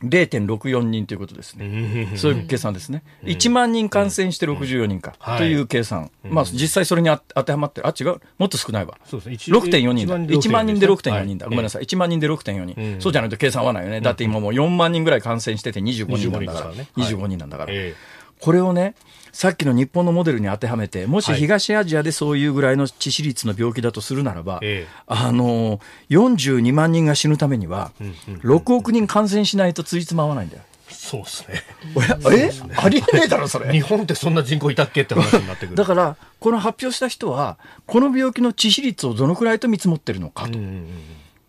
[0.05, 2.09] 0.64人ということですね。
[2.17, 3.03] そういう計算ですね。
[3.25, 6.11] 1万人感染して64人か、はいという計算。
[6.25, 7.87] まあ、実際それにあ当てはまってる。
[7.87, 8.21] あ、違う。
[8.39, 8.99] もっと少ないわ。
[9.05, 9.35] そうですね。
[9.35, 10.17] 一6.4人だ。
[10.17, 11.47] 1万人で6.4人だ。
[11.47, 11.85] はいごめんなさい。
[11.85, 12.75] 1万人で6.4人。
[12.77, 14.01] うんそうじゃないと計算合わないよね。
[14.01, 16.73] だって今もう4万人ぐらい感染してて25人なんだから。
[16.73, 17.73] 25人ですからね25人なんだから。
[17.75, 17.95] え
[18.41, 18.95] これをね、
[19.33, 30.63] さっきの日本のモデルに当てはめて、もしはい東アジアでそういうぐらいの致死率の病気だとするならば、ええあの、42万人が死ぬためには、うん6億人感染しないとついつま合わないんだよ。
[30.67, 30.71] え？
[30.93, 31.63] そうですね。
[31.97, 33.71] えありえねえだろ、それ。
[33.73, 35.77] 日本ってそんな人口いたっけって話になってくる。
[35.77, 40.51] だから、この発表した人は、この病気の致死率をどのくらいと見積もってるのかと。
[40.51, 40.87] うんうんうん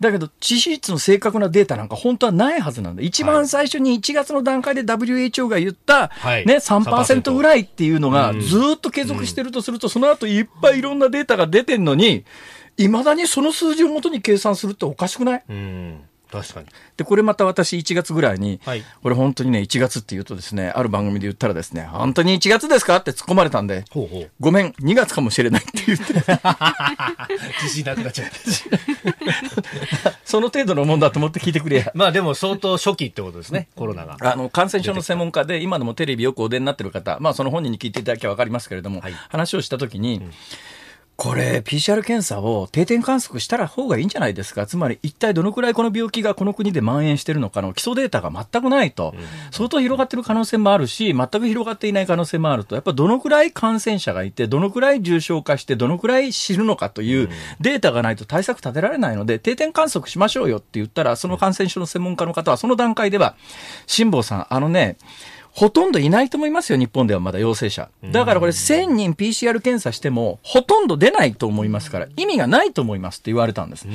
[0.02, 3.04] だけど、致死率の正確なデータなんか本当はないはずなんだ。
[3.04, 12.26] 一番最初に1月の段階で WHO が言った、はいね、3%ぐらいっていうのがうんずーっと継続してるとすると、その後いっぱいいろんなデータが出てんのに、
[12.78, 15.44] いまだにその数字をもとに計算するっておかしくない？
[15.48, 16.02] うん。
[16.32, 16.68] 確かに。
[16.98, 22.98] で、これまた私1月ぐらいに、はいこれ本当にね、1月って言うとですね、ある番組で言ったらですね、本当に1月ですか？
[22.98, 23.86] って突っ込まれたんで。
[24.40, 26.14] ごめん、2月かもしれないって言って、
[27.64, 30.12] 自信なくなっちゃった。
[30.26, 31.92] その程度のもんだと思って聞いてくれや。
[31.94, 34.18] まあでも相当初期ってことですね、コロナが。
[34.22, 40.22] あの、感染症の専門家で、今でもテレビよくお出になってる方、まあ、その本人に聞いていただきゃわかりますけれども、はい話をしたときに、
[41.22, 44.66] これ、PCR 検査を定点観測したら方がいいんじゃないですか？
[44.66, 49.14] つまり、一体どのくらいこの病気がこの国で蔓延しているのかの基礎データが全くないと、
[49.52, 57.30] 相当広がっている可能性もあるし、全く広がっていない可能性もあると、やっぱどのくらい感染者がいて、どのくらい重症化して、どのくらい死ぬのかという
[57.60, 63.36] データがないと対策立てられないので、定点観測しましょうよって言ったら、その感染症の専門家の方は、その段階では、
[63.86, 64.98] 辛坊さん、あのね、
[65.54, 67.90] ほとんどいないと思いますよ、日本ではまだ陽性者。
[68.12, 73.86] だからこれ1000人 PCR 検査しても、ほとんど出ないと思いますから、意味がないと思いますって言われたんです。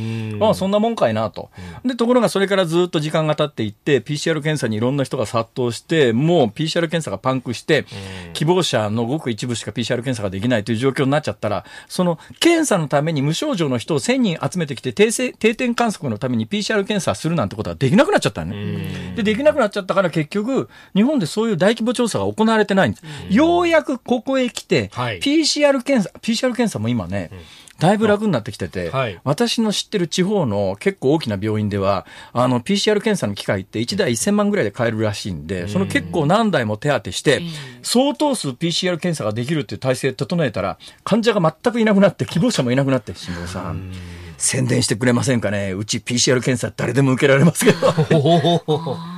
[0.40, 1.50] ああ、そんなもんかいなと。
[1.84, 7.86] で、ところがそれからずっと時間が経っていって、PCR 検査にいろんな人が殺到して、もう PCR 検査がパンクして、
[8.34, 19.14] 希望者のごく一部しか PCR 検査ができないという状況になっちゃったら、その検査のために無症状の人を1000人集めてきて定点観測のために PCR 検査するなんてことはできなくなっちゃったね。
[19.16, 23.04] で、できなくなっちゃったから結局、日本でそういう大規模調査が行われてないんです。
[23.30, 27.30] ようやくここへ来て、はい、PCR 検査、PCR 検査も今ね、
[27.78, 37.42] だいぶ楽になってきてて、はい、私の知ってる地方の結構大きな病院では、あの、PCR 検査の機械って1台1000万ぐらいで買えるらしいんで、その結構何台も手当てして、
[37.82, 43.92] 相当数 PCR 検査ができるっていう体制整えたら、患者が全くいなくなって、希望者もいなくなって、新藤さん。
[44.38, 45.72] 宣伝してくれませんかね？
[45.72, 47.90] うち PCR 検査誰でも受けられますけど。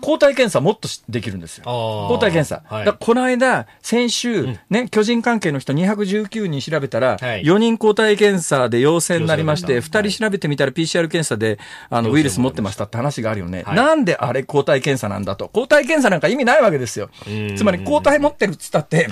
[0.00, 1.64] 抗体検査もっとできるんですよ。
[1.64, 2.62] 抗体検査。
[2.74, 11.58] はい、この間、先週、うん、ね、巨人関係の人219人調べたら、はい、4人抗体検査で陽性になりまして、2人調べてみたら PCR 検査で、
[11.90, 13.62] あの、ウイルス持ってましたって話があるよね。
[13.64, 15.48] はい、なんであれ抗体検査なんだと。
[15.48, 17.10] 抗体検査なんか意味ないわけですよ。
[17.56, 19.08] つまり抗体持ってるっつったって、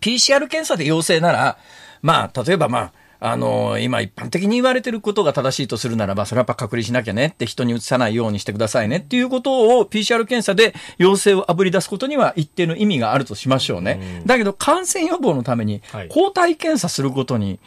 [0.00, 1.58] PCR 検査で陽性なら、
[2.02, 14.22] まあ、例えばまあ、あの、今一般的に言われてることが正しいとするならば、それはやっぱ隔離しなきゃねって人に移さないようにしてくださいねっていうことを PCR 検査で陽性をあぶり出すことには一定の意味があるとしましょうね。
[14.24, 17.60] だけど感染予防のために抗体検査することに、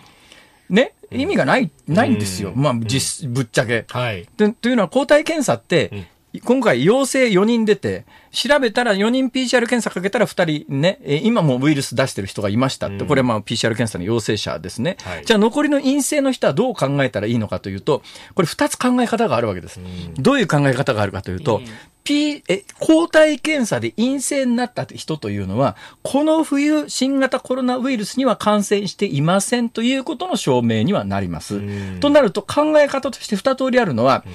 [0.70, 2.52] ね、意味がない、ないんですよ。
[2.56, 3.86] まあ、実、ぶっちゃけ。
[3.90, 4.28] はい。
[4.36, 6.08] というのは抗体検査って、
[6.42, 14.98] 今回陽性4人出て、調べたら4人 PCR 検査かけたら2人ね、今もウイルス出してる人がいましたって、これはまあ PCR 検査の陽性者ですね。
[15.04, 18.02] はい、じゃあ残りの陰性の人はどう考えたらいいのかというと、
[18.34, 19.80] これ2つ考え方があるわけです。
[20.18, 21.62] どういう考え方があるかというと、
[22.04, 31.62] P、え、抗体検査で陰性になった人というのは、この冬、新型コロナウイルスには感染していませんということの証明にはなります。
[32.00, 34.34] となると考え方として2通りあるのは、うん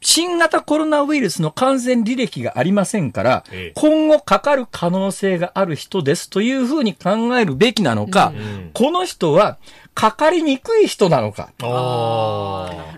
[0.00, 8.32] 新型コロナウイルスの感染履歴がありませんから、今後かかる可能性がある人ですというふうに考えるべきなのか、
[8.72, 9.58] この人は
[9.94, 11.50] かかりにくい人なのか。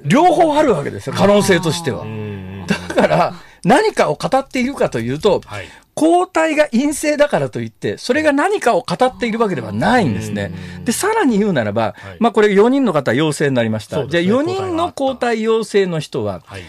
[0.04, 2.04] 両方あるわけですよ、可能性としては。
[2.68, 3.34] だから、
[3.64, 10.52] 何かを語っているかというと、はい、抗体が陰性だからといって、それが何かを語っているわけではないんですね。
[10.84, 13.98] で、さらに言うならば、はい、まあこれ4人の方陽性になりました。
[13.98, 16.62] ね、じゃあ4人の抗体陽性の人は、はい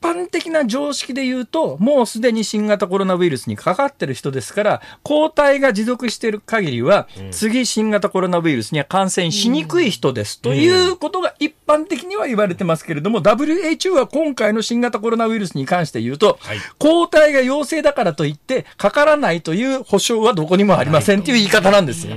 [0.00, 22.16] 般的な常識で言うと、もうすでに新型コロナウイルスにかかってる人ですから、抗体が持続している限りは、うん、次新型コロナウイルスには感染しにくい人です、ということが一般的には言われてますけれども、WHO は今回の新型コロナウイルスに関して言うと、はい、抗体が陽性だからといって、かからないという保証はどこにもありませんという言い方なんですよ。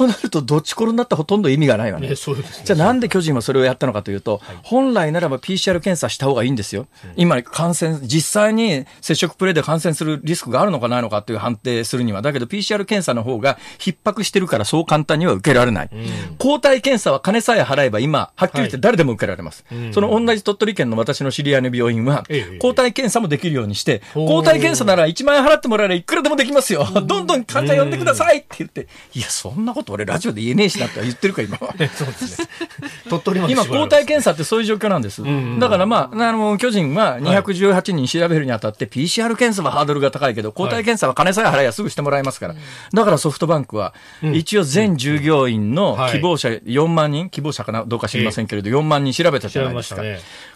[0.00, 2.08] となると、どっちころになったらほとんど意味がないわね。
[2.08, 6.86] ねじゃあなんで巨人はそれをやったのかというと、はい、本来ならば PCR 検査した方がいいんですよ。
[7.04, 15.90] うん、今、感染、実際に接触プレイで感染するリスクがあるのかないのかという判定するには、だけど PCR 検査の方が逼迫してるからそう簡単には受けられない。
[15.92, 19.66] うん、抗体検査は金さえ払えば今、はっきり言って誰でも受けられます。
[19.68, 22.24] はい、その同じ鳥取県の私の知り合いの病院は、
[22.58, 26.86] 抗体検査もできるようにして、抗体検査なら1万円払ってもらえばいくらでもできますよ。
[27.06, 31.74] どんどん患者呼んでくださいって言って、いや、そんなこと俺ラジオで言えねえしなって言ってるか、今 は。
[31.94, 32.48] そうですね。
[33.08, 35.22] 鳥取今、抗体検査ってそういう状況なんです。
[35.58, 42.54] だからまあ、あの、巨人は218人調べるにあたって、PCR 検査はハードルが高いけど、抗体検査は金さえ払えばすぐしてもらえますから。
[42.92, 43.94] だからソフトバンクは、
[44.32, 47.84] 一応全従業員の希望者4万人、希望者かな？
[47.86, 50.02] どうか知りませんけれど、4万人調べたじゃないですか。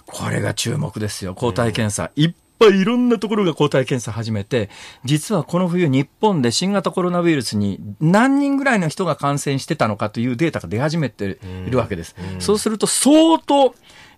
[0.06, 2.10] これが注目ですよ、抗体検査。
[2.14, 4.70] 一ぱいいろんなところが抗体検査始めて、
[5.04, 12.14] 実はこの冬日本で新型コロナウイルスに何人ぐらいの人が感染してたのかというデータが出始めているわけです。
[12.38, 13.72] そうすると相当、やっ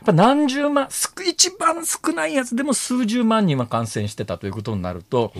[0.04, 0.88] ぱ何十万、
[1.26, 5.32] 一番少ないやつでも数十万人は感染してたということになると、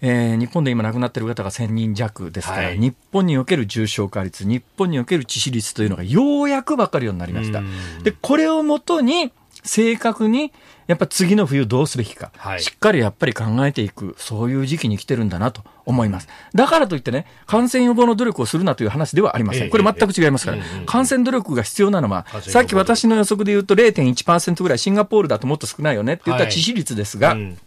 [0.00, 7.62] えー、日本で今亡くなっている方が1000人弱ですから、はい、日本における重症化率、日本における致死率というのがようやく分かるようになりました。
[8.02, 9.32] で、これをもとに、
[9.64, 10.52] 正確に、
[10.88, 12.62] やっぱ次の冬どうすべきか、はい。
[12.62, 16.28] しっかりやっぱり考えていく、そういう時期に来てるんだなと思います。
[16.54, 19.70] だからといってね、感染予防の努力をするなという話ではありませええん。
[19.70, 26.52] これ全く違いますから、感染努力が必要なのはさっき私の予測で言うと0.1%ぐらい、シンガポールだともっと少ないよねって言ったはい。
[26.52, 27.58] 致死率ですが、うん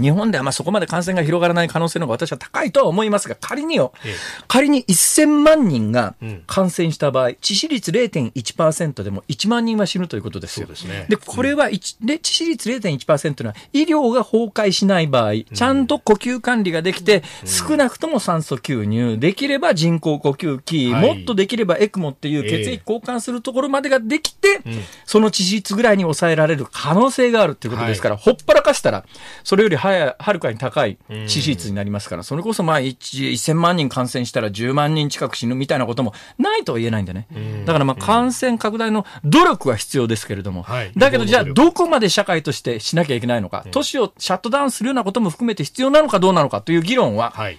[0.00, 4.14] 日本ではまあそこまで感染が広がらない可能性の方が私は高いとは思いますが、仮によ、ええ。
[4.48, 6.42] 仮に1000万人がうん。
[6.46, 10.66] 感染した場合、致死率0.1%でも1万人は死ぬということですよ。
[10.66, 11.06] ですね。
[11.08, 21.16] で、これは一で致死率0.1%というのは、医療が崩壊しない場合、ちゃんと呼吸管理ができて、少なくとも酸素吸入、できれば人工呼吸器、はい。
[21.16, 24.60] もっとできればエクモっていう血ええ液交換するところまでができて、
[25.04, 29.04] その致死率ぐらいに抑えられる可能性があるということですから、ほっぱらかしたら、
[29.44, 37.26] それよりはやはるかに高い致死率になりますから、それこそまあ1 1000万人感染したら10万人近く死ぬみたいなこともないとは言えないんでね。
[37.66, 47.58] だからまあ感染拡大の努力は必要ですけれども、はいだけどじゃあどこまで社会としてしなきゃいけないのか、都市をシャットダウンするようなことも含めて必要なのかどうなのかという議論は、はい。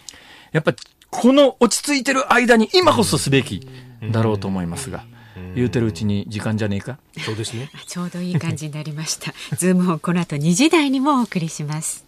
[0.52, 0.74] やっぱ
[1.10, 3.68] この落ち着いてる間に今こそすべき
[4.12, 5.04] だろうと思いますが、
[5.56, 6.98] 言うてるうちに時間じゃねえか？
[7.26, 7.70] そうですね。
[7.88, 9.34] ちょうどいい感じになりました。
[9.58, 12.06] Zoom On この後2時台にもお送りします。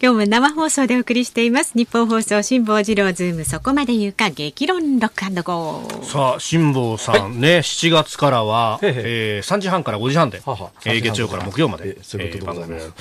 [0.00, 1.72] 今日も生放送でお送りしています。
[1.76, 3.44] ニッポン放送辛坊治郎ズーム。
[3.44, 6.04] そこまで言うか激論 Rock & Go。
[6.04, 8.92] さあ、辛坊さんね、7月からは、へへ。
[8.94, 10.70] えー、3時半から5時半で、はは。
[10.84, 12.92] えー月曜から木曜までえ、そういうことでございます。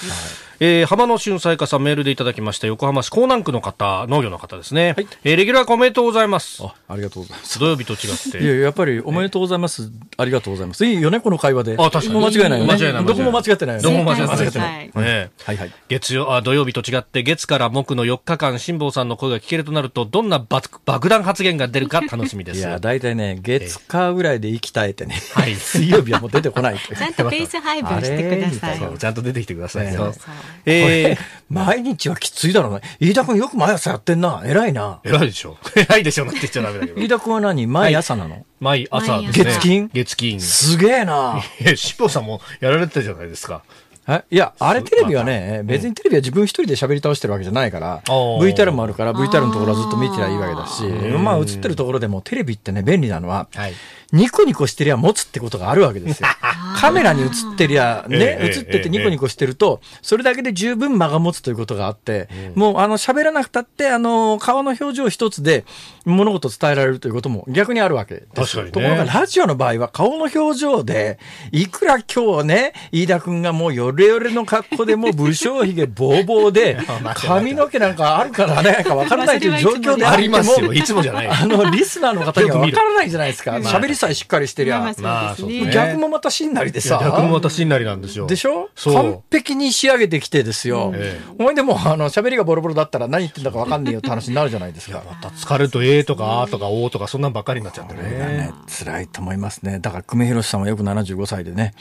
[0.56, 4.93] えーえー浜野俊彩香さんメールでいただきました横浜市港南区の方、農業の方ですね。
[4.97, 6.63] はいえーレギュラーおめでとうございます。
[6.63, 7.59] あ、ありがとうございます。
[7.59, 8.43] 土曜日と違って。
[8.43, 9.91] いや、やっぱりおめでとうございます。
[10.17, 10.85] ありがとうございます。
[10.85, 11.75] いいよね、この会話で。
[11.77, 12.73] あ確かに間違いないよね。
[12.73, 13.83] 間違いないどこも間違ってないよね。
[13.83, 15.71] どこも間違ってないねえはいはい。
[15.89, 22.59] 月曜、あ、土曜日と違って、月から木の4日間、辛坊さんの声が聞けるとなると、どんな爆爆弾発言が出るか楽しみです。
[22.61, 25.21] いや、大体ね、月火ぐらいで息絶えてね。
[25.33, 28.97] はい 水曜日はもう出てこないちゃんとペース配分してください。
[28.97, 30.13] ちゃんと出てきてくださいねよ。
[30.13, 31.17] そうえー、
[31.49, 32.81] 毎日はきついだろうな。
[32.99, 34.43] 飯田君よく毎朝やってんな。
[34.45, 34.99] 偉いな。
[35.03, 35.57] 偉いでしょ。
[35.75, 37.01] 偉いでしょなんて言っちゃダメだけど。
[37.01, 37.67] 飯田君は何？
[37.67, 39.45] 毎朝なの、毎朝ですね。
[39.45, 39.89] 月金？
[39.93, 40.39] 月金。
[40.41, 41.41] すげえな。
[41.59, 43.63] え、辛坊さんもやられてたじゃないですか。
[44.09, 50.83] えいや、あれテレビはね、別にテレビは自分一人で喋り倒してるわけじゃないから、VTR もあるから、VTR のところはずっと見てりゃいいわけだし、
[51.17, 53.73] まあ映ってるところでもテレビってね、便利なのは、はい。
[54.13, 56.27] ニコニコしてりゃ持つってことがあるわけですよ。
[56.77, 65.65] カメラに映ってりゃ、ね、ええ映っててニコニコしてると、それだけで十分間が持つということがあって、もうあの喋らなくたって、あの、顔の表情一つで
[66.05, 68.27] 物事を伝えられるということも逆にあるわけです。
[68.35, 71.19] 確かにねところがラジオの場合は顔の表情で、
[71.51, 76.77] いくら今日ね、飯田くんがもうヨレヨレの格好でもう武将髭ボーボーで、
[77.15, 80.71] 髪の毛なんかあるからね、 かわからないという状況でありますよ。
[80.71, 81.27] いつもじゃない。
[81.27, 83.51] あの、リスナーの方にはわからないじゃないですか。
[83.53, 84.79] まあ喋りさえしっかりしてりゃ。
[84.79, 85.65] まあまあそうですね。
[85.65, 86.99] まあ逆もまたしんなりでさ。
[87.03, 88.27] 逆もまたしんなりなんですよ。
[88.27, 88.69] でしょ？
[88.85, 90.91] 完璧に仕上げてきてですよ。
[90.95, 95.03] えほいでもう、あの、喋りがボロボロだったら何言ってんだかわかんねえよって話になるじゃないですか。
[95.07, 98.01] また疲れると、えーとか、あーとか、おーとか、そんなんばっかりになっちゃってね。
[98.19, 99.79] がね、辛いと思いますね。
[99.79, 101.73] だから、久米宏さんはよく75歳でね。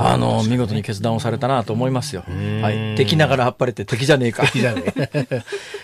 [0.00, 2.24] あの、見事に決断をされたなと思いますよ。
[2.62, 2.94] はい。
[2.96, 4.44] 敵ながらあっぱれて敵じゃねえか。
[4.46, 4.82] じゃあね。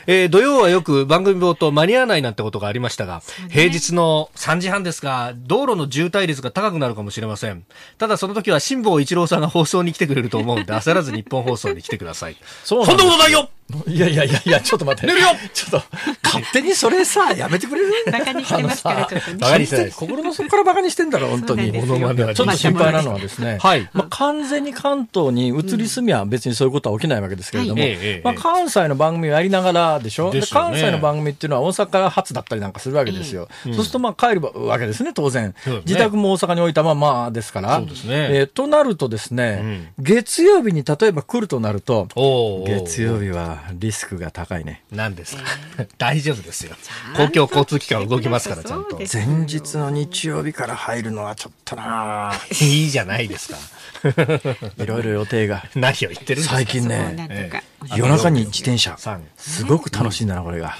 [0.06, 7.64] えー土曜はよく番組冒頭間に合わないなんてことがありましたが、平日の3時半ですが、道路の渋滞率が高くなるかもしれません。
[7.98, 12.36] ただその時は辛坊一郎さんが放送に来てくれると思うんで、焦らず日本放送に来てください。
[12.62, 13.50] そうそんなことないよ
[13.86, 15.06] いやいやいやいや、ちょっと待って。
[15.12, 15.28] 寝るよ。
[15.52, 15.82] ちょっと、
[16.22, 19.30] 勝手にそれさ、やめてくれるバカにしてますからちょっと。
[19.32, 19.96] ねバカにしてないです。
[19.98, 21.72] 心の底からバカにしてんだろ、本当に。
[21.72, 23.88] ちょっと心配なのはですね、はい。
[23.92, 30.32] まあ、完全に関東に移り住みは別にそういうことは起きないわけですけれども、はいええええまあ、関西の番組をやりながらでしょ？
[30.50, 33.48] 関西の番組っていうのは大阪発だったりなんかするわけですよ。
[33.64, 35.54] そうするとまあ帰るわけですね、当然。
[35.84, 37.76] 自宅も大阪に置いたままですから。
[37.76, 38.28] そうですね。
[38.30, 42.08] えーとなるとですね、月曜日に例えば来るとなると、
[42.66, 44.82] 月曜日はリスクが高いね。
[44.92, 45.42] 何ですか？
[45.98, 46.74] 大丈夫ですよ。
[47.16, 53.56] 公共交通機関動きますから、ちゃんと前日の日曜日から入るのはちょっとなぁ いいじゃないですか。
[54.82, 55.64] いろいろ予定が。
[55.74, 56.54] 何を言ってるんですか？
[56.56, 57.50] 最近ね。
[57.96, 58.96] 夜中に自転車。
[58.98, 60.76] 三すごく楽しいんだな、これが。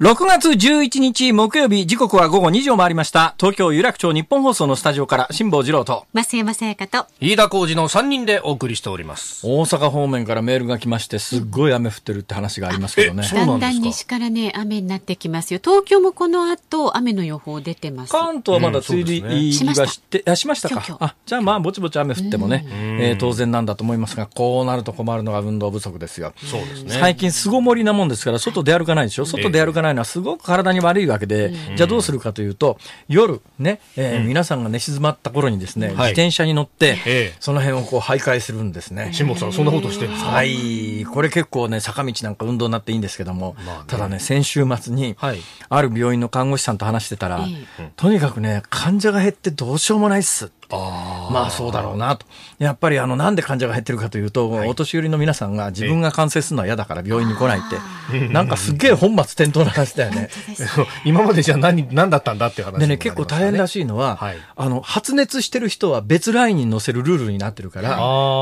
[0.00, 3.34] 6月11日木曜日、時刻は午後2時を回りました。
[3.36, 7.06] 東京有楽町日本放送のスタジオから辛坊治郎と、増山さやかと。
[7.18, 9.44] 飯田浩二の3人でお送りしております。
[9.44, 13.24] 大阪方面からメールが来まして、すっごい雨降ってるって話がありますけどね。
[13.24, 13.70] そうなんですか？
[13.70, 15.58] だんだん西からね、雨になってきますよ。
[15.60, 18.12] 東京もこの後、雨の予報出てます。
[18.12, 20.96] 関東はまだ梅雨入りがして、あ、しましたか？
[21.00, 26.34] あ、じゃあまあ、ぼちぼち雨降ってもね、えー当然なんだと思いますが、こうなると困るのが運動不足ですよ。
[26.36, 26.90] そうですね。
[27.00, 29.24] 最近、巣ごもりなもんですから、外出歩かないでしょ？
[29.26, 37.36] 外出歩かないないのはすごく体に悪いわけで、じゃあどうするかというと、夜ね、えー皆さんが寝静まった頃にですね、自転車に乗って、ええ。
[37.40, 39.10] その辺をこう徘徊するんですね。
[39.12, 40.30] 辛坊さん、そんなことしてるんですか？
[40.30, 41.04] はい。
[41.04, 43.84] これ結構ね、坂道なんか運動になっていいんですけども、まあね。
[43.86, 45.38] ただね、先週末に、はい。
[45.68, 47.46] ある病院の看護師さんと話してたら、
[47.80, 50.50] えとにかくね、患者が減ってどうしようもないっす。
[50.70, 52.26] あまあそうだろうなと。
[52.58, 58.28] やっぱりあの、なんで患者が減ってるかというと、お年寄りの皆さんが自分が感染するのは嫌だから病院に来ないって。
[58.32, 60.30] なんかすっげえ本末転倒な話だよね。
[61.04, 63.88] 今までじゃあ何、何だったんだっていう話でね、結構大変らしい。
[63.88, 67.88] のは、はいあの、発熱してる人は別ラインに乗せるルールになってるから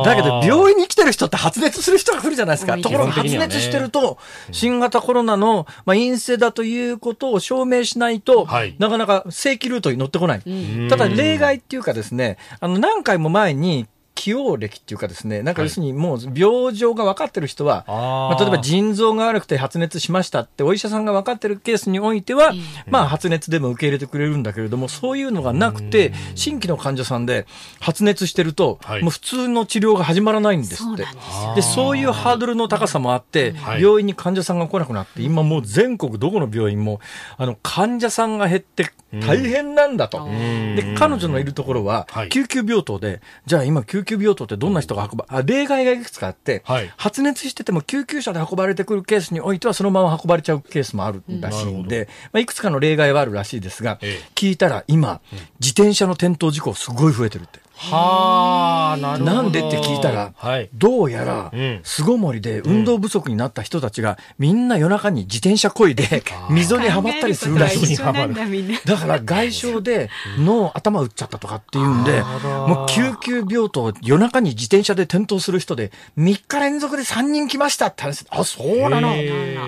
[0.05, 2.77] だけど病院に来てる人って発熱する人が来るじゃないですか。
[2.77, 4.19] ところが発熱してると、
[4.53, 10.43] 新型コロナの、まあ、陰性だということを証明しないと、はいなかなか正規ルートに乗ってこない。
[10.91, 13.87] ただ例外っていうかですね、ねあの、何回も前に、
[14.17, 17.95] 起用歴っていうかですね、なんか要するにもう病状が分かってる人は、あー。
[18.31, 22.53] まあ、例えば腎臓が悪くて発熱しましたってお医者さんが分かってるケースにおいては、
[22.89, 27.47] まあ発熱でも受け入れてくれるんだけれども、そういうのがなくて、新規の患者さんで
[27.79, 29.03] 発熱してると、はい。
[29.03, 31.05] もう普通の治療が始まらないんですって。
[31.05, 31.63] そで。
[31.63, 33.83] そういうハードルの高さもあって、はい。
[33.83, 37.01] 病院に患者さんが来なくなって、今もう全国どこの病院も、
[37.37, 38.91] あの、患者さんが減って
[39.21, 40.27] 大変なんだと。
[40.27, 46.91] で、彼女のいるところははい、救急病棟で、じゃあ今救急病棟ってどんな人が運ば、あ、例外がいくつかあって、はい。
[46.97, 54.31] 発熱してても救急車で運ばれてくるケースにおいてはそのまま運ばれちゃうケースもあるらしいんで、まあ、いくつかの例外はあるらしいですが、ええ。
[54.35, 55.21] 聞いたら今、
[55.61, 57.66] 自転車の転倒事故すごい増えてるって。
[57.77, 59.35] はあ、なるほど。
[59.35, 60.71] なんでって聞いたら、はい。
[60.75, 68.13] どうやらうん、巣ごもりで運動不足になった人たちが、みんな夜中に自転車こいで、溝にはまったりするらしい だ
[68.47, 68.79] みんな。
[68.85, 70.09] だから外傷で
[70.39, 78.25] 脳、頭打っちゃったとかっていうんで、もう救急病棟、夜中に自転車で転倒する人で、3日連続で3人来ましたって話。
[78.31, 79.15] あ、そうなの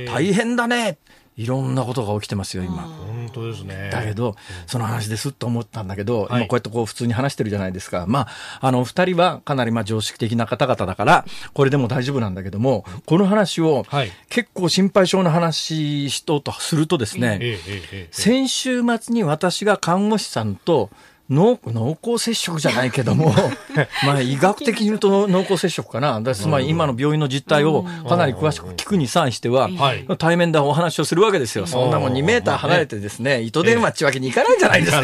[0.06, 0.96] 大変だね。
[1.38, 2.82] いろんなことが起きてますよ、今。
[2.82, 3.90] 本当ですね。
[3.92, 4.34] だけど、
[4.66, 8.06] その話ですっと思ったんだけど、はい今こうやってこう普通に話してるじゃないですか。
[8.08, 8.26] ま
[8.60, 11.24] あ、あの、二人はかなりまあ常識的な方々だから、
[11.54, 20.90] これでも大丈夫なんだけども、この話をはい、結構心配性の話しとうとするとですね、ええええええ先週末に私が看護師さんと
[21.30, 23.34] 濃濃厚接触じゃないけども、
[24.04, 26.20] まあ医学的に言うと濃厚接触かな。
[26.20, 31.66] だつまり今の病院の実態をかなり詳しく聞くに際してははい、対面でお話をするわけですよ。
[31.66, 34.98] そんなもん2メーター離れてですね、糸電話っちゅうわけにいかないじゃないですか。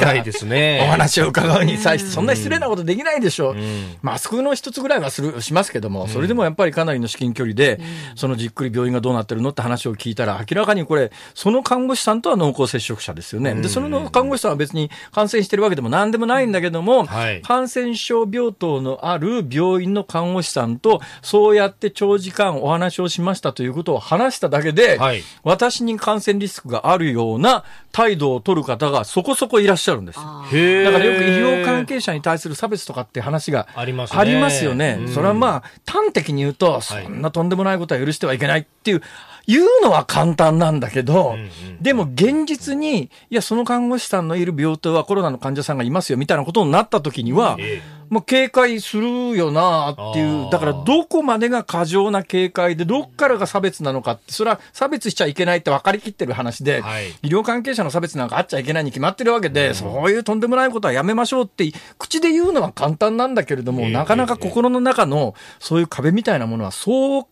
[0.82, 3.56] お話を伺うに際して、そんな失礼なことできないでしょう。
[4.02, 7.80] マスクの一つぐらいはする、しますけども、それでもやっぱりかなりの至近距離で、
[8.16, 13.54] そのじっくり病院がどうなってるのって話を聞いたら、明らかにこれ、その看護師さんとは濃厚接触者ですよね。
[13.54, 17.42] で、その看護師さんは別に感染してるわけでも何でもないんだけども、はい。
[17.42, 25.22] 感染症病棟のある病院の看護師さんと、そうやって長時間お話をしましたということを話しただけで、はい。
[25.42, 30.16] 私に感染リスクがあるような態度を取る方がそこそこいらっしゃるんです。
[30.16, 30.44] よ。
[30.52, 34.20] へえだからよく医療関係者に対する差別とかって話がありますね。
[34.20, 34.98] ありますよね。
[35.00, 35.08] うん。
[35.08, 39.02] それはまあ、端的に言うと、そんなとんでもないことは許してはいけないっていう、
[39.46, 41.36] 言うのは簡単なんだけど、
[41.80, 57.08] でも現実に、いや、その看護師さんのいる病棟はコロナの患者さんがいますよ、みたいなことになった時には、えもう警戒するよなっていう、だからどこまでが過剰な警戒で、どっからが差別なのかって、それは差別しちゃいけないって分かりきってる話で、はい。
[57.22, 67.26] 医療関係者の差別なんかあっちゃいけないに決まってるわけで、そういうとんでもないことはやめましょうって、口で言うのは簡単なんだけれども、ええなかなか心の中のそういう壁みたいなものは、そう、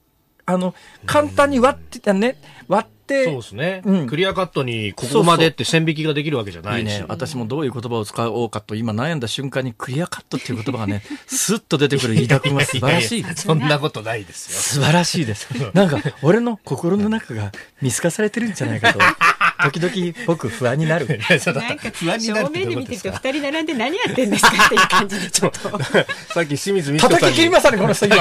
[0.52, 0.74] あの、
[1.06, 2.36] 簡単に割ってた、ね、
[2.68, 6.96] 割、そうですね、うんクリアカットにここまでって線引きができるわけじゃないいし。
[6.96, 7.04] いね。
[7.08, 14.58] 私もどういう言葉を使おうかと今悩んだ瞬間にクリアカットっていう言葉がね、 スッと出てくる飯田君は素晴らしいやや そんなことないですよ。
[14.58, 15.48] 素晴らしいです。
[15.74, 18.98] なんか、俺の心の中が見透かされてるんじゃないかと、
[19.70, 21.06] 時々僕不安になる。
[21.06, 25.70] なんか不安になる正面で見てると二人並んで何やってんですかっていう感じでちょっと。
[26.32, 27.32] さっき清水美智子さんに。
[27.32, 28.16] 叩き切りましたね、この人今。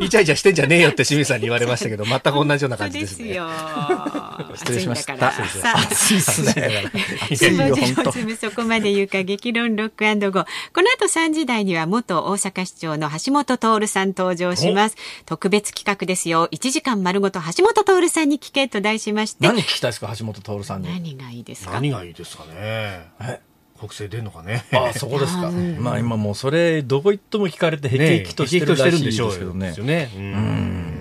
[0.00, 3.34] イチャイチャしてんじゃねえよって清水さんに言われましたけど、全く同じような感じでですすね。
[3.34, 3.48] よ。
[4.56, 5.14] 失礼しました。
[5.14, 6.84] 暑いんだからさあ暑いっすね。
[7.30, 8.12] 暑いよ、本当。
[8.36, 10.30] そこまで言うか激論ロックゴー
[10.72, 20.88] この後3時台には元大阪市長の橋本徹さん登場します特別企画ですよ1時間丸ごと橋本徹さんに聞けと題しまして何聞きたいですか、橋本徹さんに。
[20.88, 21.72] 何がいいですか？
[21.72, 22.52] 何がいいですかね。
[23.20, 23.40] え？
[23.78, 24.64] 国政出んのかね。
[24.72, 25.50] ああ、そこですか。
[25.78, 29.78] まあ今もうそれ、どこ行っても聞かれて、へきへきとしてるらしいんですけどねです。
[29.80, 30.10] よね。
[30.16, 30.97] うん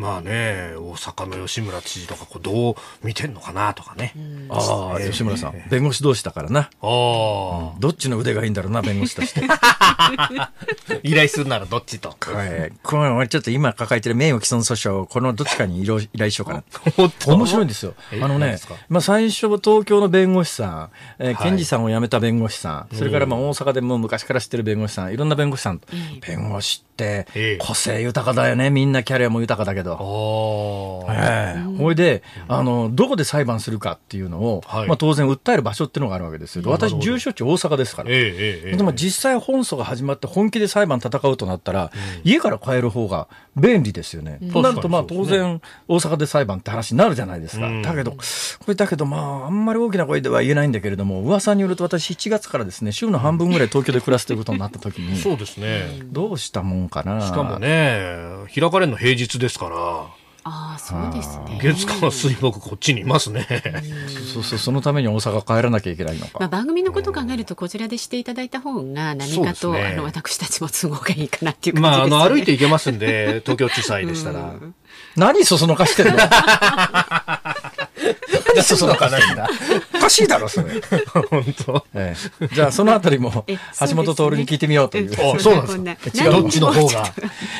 [0.00, 2.74] まあね、大阪の吉村知事とかこうどう
[3.06, 4.14] 見てんのかなとかね。
[4.48, 6.60] ああ、吉村さん、弁護士同士だからな。
[6.60, 9.42] ああ、どっちの腕がいいんだろうな、弁護士として。
[11.04, 12.16] 依頼するならどっちと。
[12.18, 12.72] はい。
[12.82, 16.64] これ、俺ちょっと今抱えてる名誉毀損訴訟を、このどっちかに依頼しようかな。
[17.26, 17.94] 面白いんですよ。
[18.10, 25.80] えあのねまあ最初東京の弁護士さん、えーはい検事さんを辞めた弁護士さん、それからまあ大阪でもう昔から知ってる弁護士さん、いろんな弁護士さん、
[26.26, 28.70] 弁護士ってええ個性豊かだよね。
[28.70, 31.06] みんなキャリアも豊かだけど。
[31.06, 31.14] ああ。
[31.14, 36.62] ええほいで、あの、どこで裁判するかっていうのを、はいまあ当然訴える場所っていうのがあるわけですよ。
[36.70, 38.10] 私、住所地大阪ですから。
[38.10, 41.90] ええでも実際本訴が始まって本気で裁判戦うとなったら、
[42.24, 44.38] 家から帰る方が便利ですよね。
[44.52, 47.66] となるとまあ当然大阪で裁判って話になるじゃないですか。
[47.66, 48.18] うんだけど、こ
[48.68, 56.00] れだけどまああんまり大きな声では言えないんだけれども、噂によると私7月からですね、週の半分ぐらい東京で暮らすということになった時に、そうですね。
[56.04, 57.20] どうしたもんかな。
[57.20, 58.10] しかもね、
[58.54, 60.06] 開かれるの平日ですから、
[60.42, 61.58] ああ、そうですね。
[61.62, 63.46] 月火水木こっちにいますね。
[64.32, 66.38] そうそう、そのために大阪帰らなきゃいけないのか。
[66.40, 72.24] まあ、番組のことを考えるとこちらでしていただいた方が何かと、ねあの私たちも都合がいいかなっていう感まあ、あじですよね。
[72.24, 74.54] の、 歩いて行けますんで、東京地裁でしたら。
[75.16, 76.18] 何そそのかしてるの？
[78.54, 79.48] 何そそのかないんだ。
[79.94, 80.80] おかしいだろ、それ。
[81.30, 81.84] 本当。
[81.94, 83.56] ええ、じゃあ、そのあたりも え、
[83.88, 85.12] 橋本徹に聞いてみようという。
[85.12, 86.30] あそうなんです違う？
[86.32, 87.12] どっちの方が？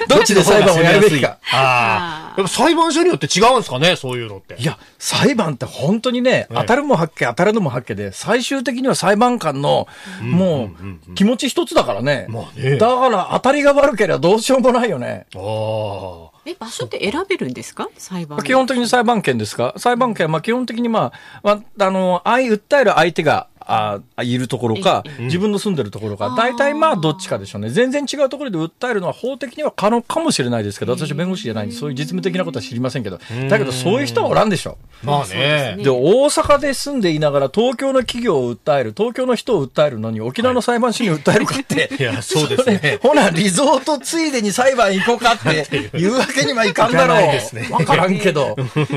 [0.09, 1.39] どっちで裁判をやるべきか。
[1.53, 2.41] ああ。
[2.41, 4.57] やっぱ裁判所によって違うんですかね、そういうのって。
[4.59, 9.87] いや、裁判って本当にね、当たるも発見、当たるのも発見で、最終的には裁判官の、
[10.23, 10.71] も
[11.11, 12.27] う、気持ち一つだからね。
[12.29, 15.27] まあねだから、当たりが悪ければどうしようもないよね。
[15.35, 16.31] ああ。
[16.47, 17.89] え、場所って選べるんですか？
[17.99, 18.43] 裁判。
[18.43, 19.75] 基本的に裁判権ですか？
[19.77, 27.71] 裁判権は、まあ基本的にまあ、まあ、あの、相、訴える相手が、あいるところか、自分の住んでるところか、大体まあどっちかでしょうね。
[27.71, 33.19] 全然違うところで訴えるのは法的には可能かもしれないですけど、私は弁護士じゃないんで、そういう実務的なことは知りませんけど、
[33.49, 34.79] だけどそういう人はおらんでしょ。
[35.03, 35.85] まあそうですねね。
[35.85, 35.97] で、大
[36.27, 41.91] 阪で住んでいながら東京の企業を訴える、東京の人を訴えるのに沖縄の裁判所に訴えるかって。
[41.99, 42.99] いや、そうですね。
[43.03, 47.73] ほな、リゾートついでに裁判行こうかっていうわけにはいかんだろう。
[47.73, 48.57] わからんけど。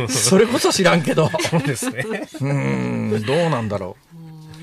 [0.10, 1.30] それこそ知らんけど。
[1.50, 2.06] そうですね。
[2.08, 3.96] うーん、どうなんだろ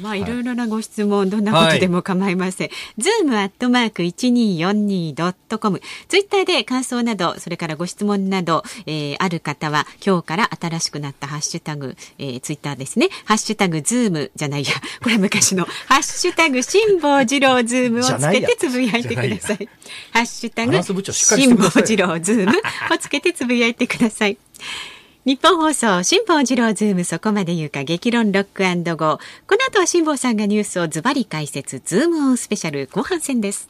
[0.00, 2.70] まあ、いろいろなご質問、どんなことでも構いません。
[2.98, 5.80] ズームアットマーク 1242.com。
[6.08, 13.08] ツイッターで感想など、それからご質問など、えーある方は、今日から新しくなったハッシュタグ、えーツイッターですね。
[13.24, 14.72] ハッシュタグズームじゃないや、
[15.02, 19.68] これは昔の、ハッシュタグ辛坊治郎ズームをつけてつぶやいてください。
[20.12, 22.52] ハッシュタグ辛坊治郎ズーム
[22.92, 24.38] をつけてつぶやいてください。
[25.26, 29.18] ニッポン放送辛坊治郎ズームそこまで言うか激論 Rock & Go。
[29.46, 33.68] この後は辛坊さんがニュースをズバリ解説 Zoom On スペシャル後半戦です。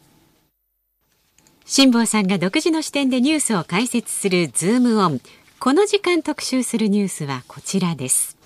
[1.64, 5.20] 辛坊さんが独自の視点でニュースを解説する Zoom On。
[5.58, 8.36] この時間特集するニュースはこちらです。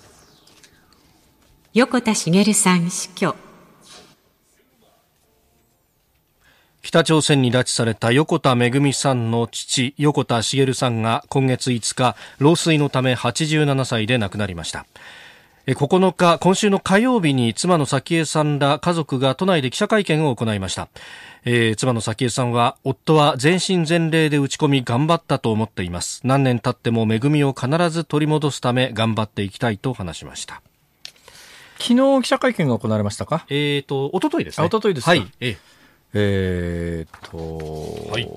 [1.75, 3.44] 横田茂さん死去。
[6.85, 14.85] 北朝鮮に拉致された横田めぐみさんの父、横田茂さんが今月5日、老衰のため87歳で亡くなりました。
[15.65, 20.87] え9日、今週の火曜日に妻の早紀江さんら家族が都内で記者会見を行いました。
[21.43, 26.21] えー妻の早紀江さんは、夫は全身全霊で打ち込み頑張ったと思っています。
[26.23, 30.61] 何年経っても恵みを必ず取り戻すため頑張っていきたいと話しました。
[31.79, 31.81] う。
[31.81, 33.43] 昨日記者会見が行われましたか？
[33.49, 34.65] えーと、おとといですね。
[34.65, 35.27] あ一昨日ですかはい。
[35.39, 35.74] ええ
[36.17, 38.29] えーっと、はい。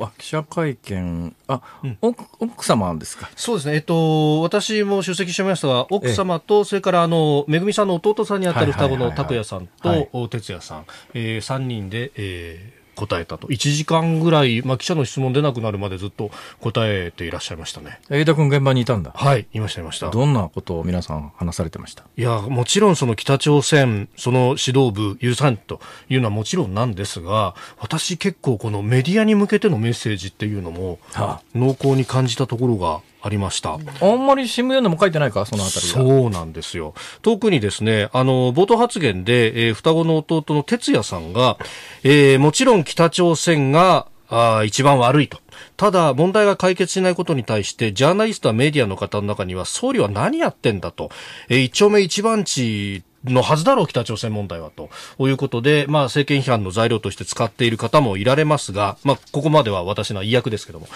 [0.00, 1.60] あ、記者会見、あ、
[2.00, 3.28] 奥奥様ですか。
[3.34, 3.74] そうですね。
[3.74, 13.46] えっと、私も出席してましたが、奥様と、それから、あの、めぐみさんの弟さんにあたる双子の拓也さんはいと、哲也さん、えー、3人で、えー答えたと。
[13.46, 18.00] 1時間ぐらい、まあ、記者の質問出なくなるまでずっと答えていらっしゃいましたね。
[18.10, 19.12] 江田君現場にいたんだ。
[19.14, 20.10] はい、いました、いました。
[20.10, 22.04] どんなことを皆さん話されてました？
[22.16, 33.74] いや、もちろんその北朝鮮、その指導部許さんというのはもちろんなんですが、私結構このメディアに向けてのメッセージっていうのも、は濃厚に感じたところがありました。
[33.74, 33.78] あ
[34.14, 35.92] んまり新聞読んでも書いてないか、そのあたりが。
[35.92, 36.94] そうなんですよ。
[37.22, 41.58] 特にですね、あの、冒頭発言で、えー双子の弟の哲也さんが、
[42.04, 45.38] えーもちろん北朝鮮が、あー一番悪いと。
[45.76, 51.10] ただ、問題が解決しないことに対して、ジャーナリストやメディアの方の中には、総理は何やってんだと。
[51.48, 54.88] えー一丁目一番地のはずだろう、北朝鮮問題は、と
[55.28, 60.86] いうことで、まあ、政権批判の材料として使っている方もいられますが、まあ、ここまでは私の言い訳ですけども。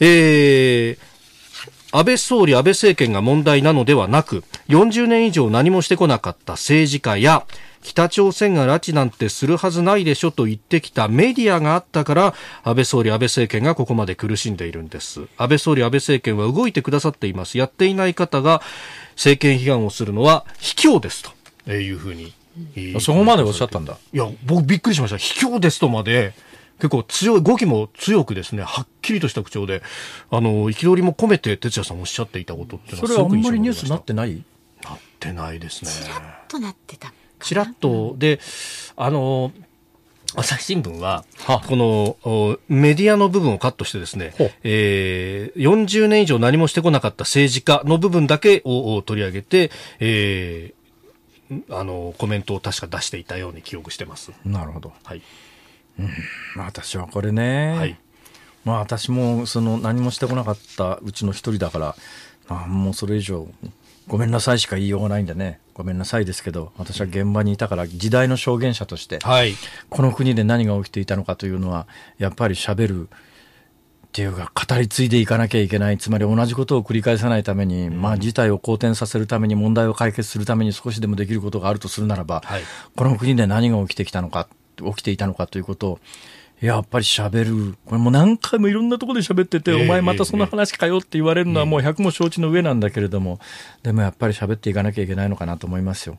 [0.00, 1.15] えー
[1.96, 7.46] 安倍総理、安倍政権が問題なのではなく、40年以上何もしてこなかった政治家や、
[7.82, 12.34] 北朝鮮が拉致なんてするはずないでしょと言ってきたメディアがあったから
[12.64, 15.22] 安倍総理、安倍政権がここまで苦しんでいるんです。
[15.38, 17.56] 安倍総理、安倍政権は動いてくださっています。
[17.56, 18.60] やっていない方が
[19.12, 21.24] 政権批判をするのは卑怯です
[21.64, 22.34] というふうに
[23.00, 23.96] そこまでおっしゃったんだ。
[24.12, 25.16] いや僕びっくりしました。
[25.16, 26.34] 卑怯ですとまで
[26.78, 29.82] 結構強い、語気も強くですね、はっきりとした口調で、
[30.30, 34.42] あの、憤りも込めて哲也さんおっしゃっていたことっていうのはそれはあんまりニュースになってない？
[34.84, 35.90] なってないですね。
[35.90, 37.12] ちらっとなってた。
[37.40, 38.40] ちらっと、で、
[38.96, 39.52] あの、
[40.34, 41.24] 朝日新聞は、
[41.66, 54.32] このメディアの部分をカットしてですね、えー、40年以上何もしてこなかった政治家の部分だけを取り上げて、えー、あの、コメントを確か出していたように記憶してます。
[54.44, 54.92] なるほど。
[55.04, 55.22] はい。
[55.98, 56.06] うん、
[56.56, 57.98] まあ私はこれね、はい、
[58.64, 61.96] まあ私もその何もしてこなかったうちの一人だから、
[62.48, 63.48] あもうそれ以上
[64.06, 65.58] ごめんなさいしか言いようがないんでね。
[65.74, 69.54] ごめんなさいですけど、私は現場にいたから時代の証言者として、はい、
[69.90, 71.86] この国で何が起きていたのかというのは、
[72.18, 75.98] やっぱり喋るっていうか、語り継いでいかなきゃいけない。
[75.98, 82.62] つまり同じことを繰り返さないために、うん、まあ事態を好転させるために、問題を解決するために少しでもできることがあるとするならば、はい、
[82.94, 84.48] この国で何が起きてきたのか、
[84.84, 85.98] 起きていたのかということを、
[86.60, 87.76] やっぱり喋る。
[87.84, 93.38] これもう何回もいろんなところで喋ってて、えー、お前またその話かよって言われるのはもう100も承知の上なんだけれども、
[93.82, 96.16] でもやっぱり喋っていかなきゃいけないのかなと思いますよ。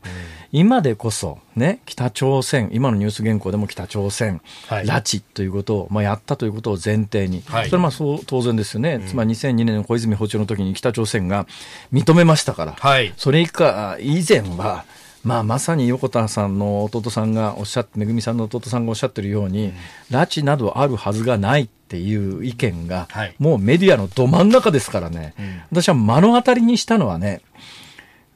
[0.52, 9.00] 今でこそ、ね、北朝鮮、今のニュース原稿でも北朝鮮、はい、拉致ということを、まあ、やったということを前提に、はい、それはまあそう当然ですよね。
[9.08, 11.48] つまり2002年の小泉訪朝の時に北朝鮮が
[11.92, 14.84] 認めましたから、はい、それ以下、以前は、
[15.24, 19.72] まあ、まさに横田さんの弟さんがおっしゃって、めぐみさんの弟さんがおっしゃってるように、うん、
[20.10, 27.40] 拉致などあるはずがないっていう意見が、はい、もうメディアのど真ん中ですからね、うん、私は目の当たりにしたのはね、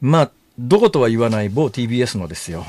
[0.00, 2.64] まあ、どことは言わない某 TBS のですよ。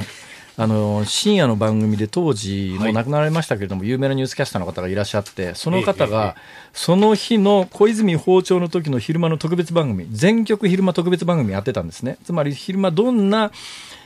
[0.55, 6.35] あの深夜の番組で当時、もう亡くなられましたけれども、はい、有名なニュースキャスターの方がいらっしゃって、その方が、
[6.73, 12.17] その日の小泉訪朝の時の昼間の特別番組、全局昼間特別番組やってたんですね。
[12.23, 13.51] つまり昼間どんな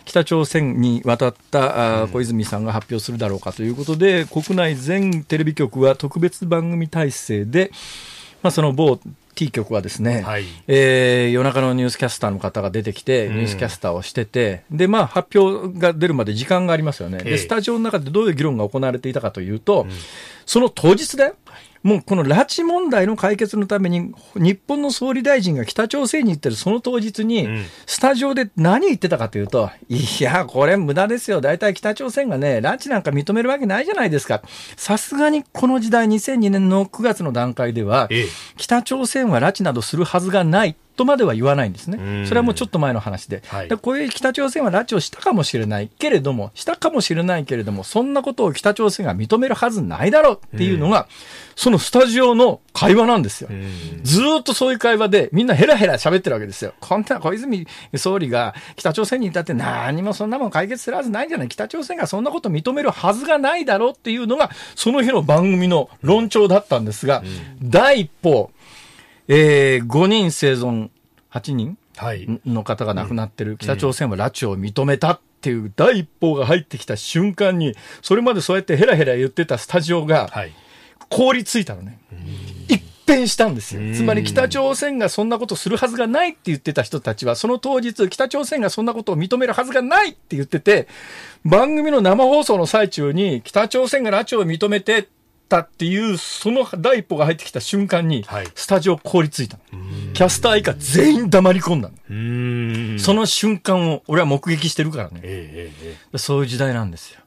[0.08, 7.72] 北朝鮮に渡った小泉さんが発表するだろうかということで、国内全テレビ局は特別番組体制で、
[8.42, 9.00] まあ、その某
[9.38, 17.20] T 局はですね、はい、えー、夜中のニュースキャスターの方が出てきて、ニュースキャスターをしてて、うん、で、まあ、発表が出るまで時間がありますよね。
[17.20, 19.92] で、スタジオの中でどういう議論が行われていたかというと、うん、
[20.48, 21.36] その当日だよ。
[21.84, 27.48] もうこの拉致問題の解決のために、日本の総理大臣が北朝鮮に行ってるその当日に、
[27.86, 31.40] スタジオで何言ってたかというと、いや、これ無駄ですよ。
[31.40, 34.42] 大体北朝鮮がね、拉致なんか認めるわけないじゃないですか。
[34.76, 38.10] さすがにこの時代、2002年の9月の段階では、
[38.58, 40.76] 北朝鮮は拉致などするはずがない。
[40.98, 42.26] とまでは言わないんですね。
[42.26, 43.44] それはもうちょっと前の話で。
[43.48, 51.08] はい、でこういう北朝鮮は拉致をしたかもしれないけれども、したかもしれないけれども、そんなことを北朝鮮が認めるはずないだろうっていうのが、
[51.56, 53.50] そのスタジオの会話なんですよ。
[54.02, 56.74] ずっとそういう会話でみんなヘラヘラ喋ってるわけですよ。
[56.80, 67.24] こんな小泉総理が北朝鮮にいたって何もそんなもん解決するはずないんじゃない北朝鮮がそんなこと認めるはずがないだろうっていうのが、その日の番組の論調だったんですが、
[67.62, 68.50] 第一報、
[69.28, 70.90] えー、5人生存
[71.32, 71.78] 8人？
[72.46, 80.30] の方が亡くなってる、北朝鮮は拉致を認めたっていう第一報が入ってきた瞬間に、それまでそうやってヘラヘラ言ってたスタジオが、
[81.10, 82.00] 凍りついたのね。
[82.68, 83.82] 一変したんですよ。
[83.96, 90.88] つまり北朝鮮がそんなことするはずがないって言ってた人たちは、その当日、北朝鮮がそんなことを認めるはずがないって言ってて、
[91.46, 95.08] 番組の生放送の最中に、北朝鮮が拉致を認めて
[95.48, 99.58] ったっていう、その第一歩が入ってきた瞬間に、スタジオ凍りついた。
[100.14, 101.90] キャスター以下全員黙り込んだ
[103.00, 105.22] その瞬間を俺は目撃してるからね。
[105.24, 107.22] えーえー、そういう時代なんですよ。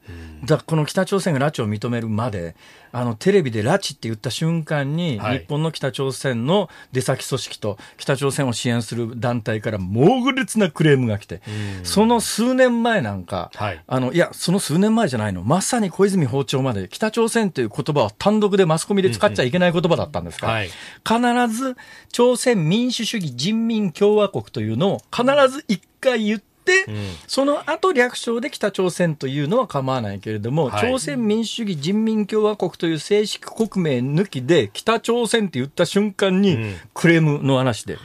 [0.45, 2.55] だこの北朝鮮が拉致を認めるまで、
[2.93, 11.41] あのテレビで拉致って言った瞬間に、はい、日本の北朝鮮の出先組織と北朝鮮を支援する団体から猛烈なクレームが来て、
[11.85, 20.61] その数年前なんか、はい、あのいや、その数年前じゃないの、まさに小泉訪朝まで北朝鮮という言葉は単独でマスコミで使っちゃいけない言葉だったんですが、
[21.07, 21.77] 必ず
[22.11, 26.50] 朝鮮民主主義人民共和国というのを必ず一回言って、
[26.89, 26.97] うん、
[27.27, 36.59] その後略称で北朝鮮というのは構わないけれども、はい、朝鮮民主主義人民共和国という正式国名抜きで、北朝鮮って言った瞬間に、
[36.95, 37.99] クレームの話で、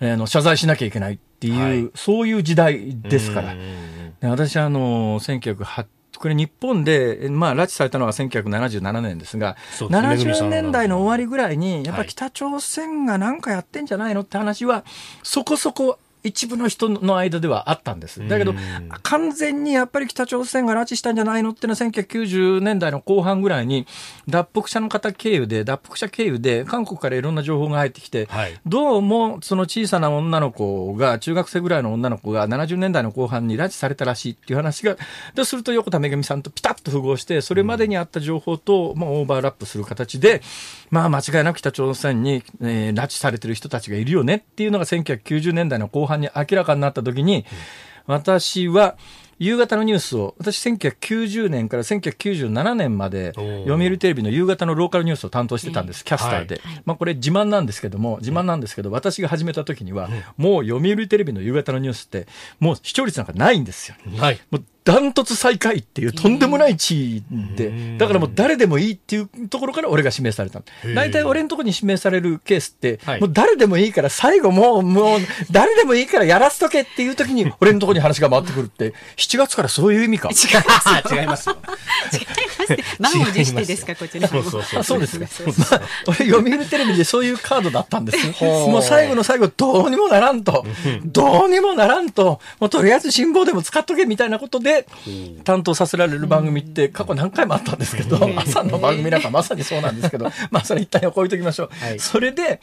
[0.00, 3.54] うん、あの謝罪しなきゃいけないっていう、はい、そういう時代ですから。
[4.22, 5.86] 私はあの、1980
[6.18, 12.06] これ日本で、まあ、拉致されたのは1977年ですが、すねめぐみさ70ん年代の終わりぐらいに、やっぱはい。
[12.06, 14.84] り北朝鮮がなんかやってんじゃないのって話は、
[15.22, 18.26] そこそこ一部の人の間ではあったんです。
[18.26, 23.86] だけどうん、完全にやっぱり北朝鮮が拉致したんじゃないのっていうのは1990年代の後半ぐらいに、
[24.26, 28.58] 脱北者の方経由で、脱北者経由で、韓国からいろんな情報が入ってきて、はい。
[28.64, 34.96] どうもその小さな女の子が、中学生ぐらいの女の子が70年代の後半に拉致されたらしいっていう話が、
[35.34, 40.40] ですると横田めぐみさんとピタッと符合して、それまでにあった情報と、まあ、オーバーラップする形で、
[40.90, 47.44] まあ間違いなく北朝鮮に、えー拉致されてる人たちがいるよねっていうのが1990年代の後半に明らかになった時に、
[48.06, 48.96] 私は、
[49.38, 56.60] 夕方のニュースを、私1990年から1997年まで、読売テレビの夕方のローカルニュースを担当してたんです、キャスターで。
[56.84, 62.26] まあこれ自慢なんですけども、自慢なんですけど、私が始めた時には、もう読売テレビの夕方のニュースって、
[62.60, 63.96] もう視聴率なんかないんですよ。
[64.18, 64.40] はい。
[64.50, 67.24] もうダントツ最下位っていうとんでもない地位
[67.56, 70.62] で、だからもう誰でもいいっていうところから俺が指名された
[70.94, 73.20] 大体俺のところに指名されるケースって、はい。
[73.20, 75.20] もう誰でもいいから最後もう、もう
[75.50, 80.28] 誰でもいいからやらせとけっていう時に 俺のところに話が回ってくるって、7月からそういう意味か。
[81.10, 81.48] 違います。
[81.48, 81.56] よ。
[82.98, 84.42] 満を持してですか、こちらも。
[84.42, 84.80] そうそうそう。
[84.80, 85.28] あそうですね。
[85.58, 88.44] まあ、俺、読売テレビでそういうカードだったんです。
[88.44, 90.66] もう最後の最後、どうにもならんと、
[91.04, 94.73] どうにもならんと、もうとりあえず辛抱でも使っとけみたいなことで、
[95.44, 101.70] 担当させられる番組って過去何回もあったんですけど、朝の番組なんかまさにそうなんですけど、 まあそれ一旦置いときましょう。
[101.84, 102.00] はい。
[102.00, 102.60] それで、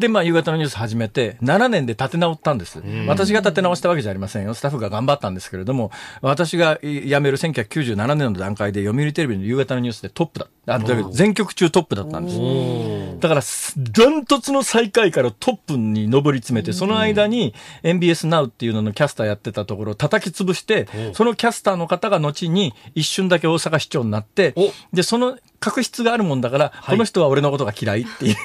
[0.00, 2.82] で、まあ夕方のニュース始めて、7年で立て直ったんです。
[3.06, 4.54] 私が立て直したわけじゃありませんよ。
[4.54, 5.92] スタッフが頑張ったんですけれども、
[6.22, 6.88] 私が辞
[7.20, 10.46] める1997年の段階で読売テレビの夕方のニュースでトップだ。
[10.66, 13.20] あだけど全局中トップだったんです。
[13.20, 28.36] だから、ダントツの最下位からトップに上り詰めて、その間に MBS Now っていうののキャスターやってたところを叩き潰して、そのキャスターの方が後に一瞬だけ大阪市長になってお、で、その確執があるもんだから、この人は俺のことが嫌いっていう。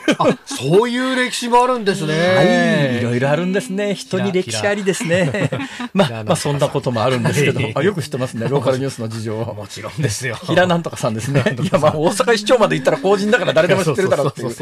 [0.45, 2.13] そういう歴史もあるんですね。
[2.36, 3.95] はい、いろいろあるんですね。
[3.95, 5.49] 人に歴史ありですね。
[5.93, 9.55] まあ、まあ、そんなこともあるんですけど、あよく知ってますね、ローカルニュースの事情を。
[9.55, 10.36] もちろんですよ。
[10.43, 11.55] 平なんとかさんですね。
[11.61, 14.55] いや、まあ、大阪市長まで行ったら公人だから誰でも知ってるだろうっていう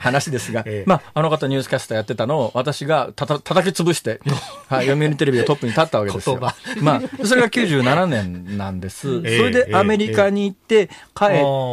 [0.00, 4.20] 話ですがええ、まあ、あの方ニュースキャスターやってたのを私がたた叩き潰して、
[4.68, 6.40] はい、読売テレビでトップに立ったわけですよ。
[6.80, 9.20] まあ、それが97年なんです。
[9.20, 11.28] そええれでアメリカに行って、帰っ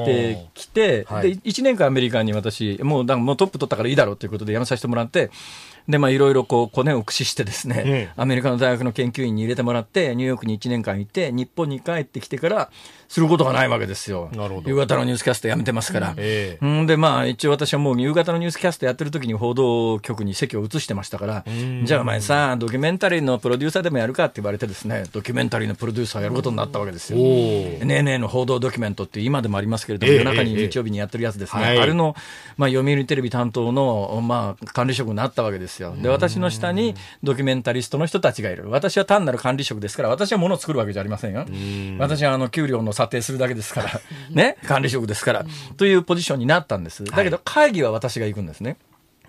[0.06, 1.36] てきて、はい。
[1.36, 5.32] で、1年間アメリカに私、もう、もうトップ取ったからいいだろうということで辞めさせてもらって、
[5.88, 12.70] で、まあ、いろいろこう、コネを駆使してですね、アメリカの大学の研究員に入れてもらって、ニューヨークに1年間いて、日本に帰ってきてから、
[13.08, 14.30] することがないわけですよ。
[14.34, 16.14] なるほど夕方のニュースキャストやめてますから。
[16.18, 21.45] ええんで、まあ、一応私はもう夕方のニュースキャストやってる時に報道局に席を移してましたから、
[21.84, 27.18] じゃあお前さ、ドキュメンタリーのプロデューサーでもやるかって言われてですね、ドキュメンタリーのプロデューサーやることになったわけですよ。
[27.18, 31.64] NNA の報道ドキュメントって今でもありますけれども、ええ夜中にええ日曜日にやってるやつですね。
[31.64, 32.16] はいあれの、
[32.58, 35.95] まあ、読売テレビ担当の、まあ、管理職になったわけですよ。
[35.95, 38.70] で、私の下にドキュメンタリストの人たちがいる。
[38.70, 41.45] 私は単なる管理職ですから、私は物を作るわけじゃありませんよ。
[41.99, 45.45] 私はあの、給料の査定するだけですから、 ね、管理職ですから、
[45.78, 47.04] というポジションになったんです。
[47.06, 48.78] だけど、会議は私が行くんですね。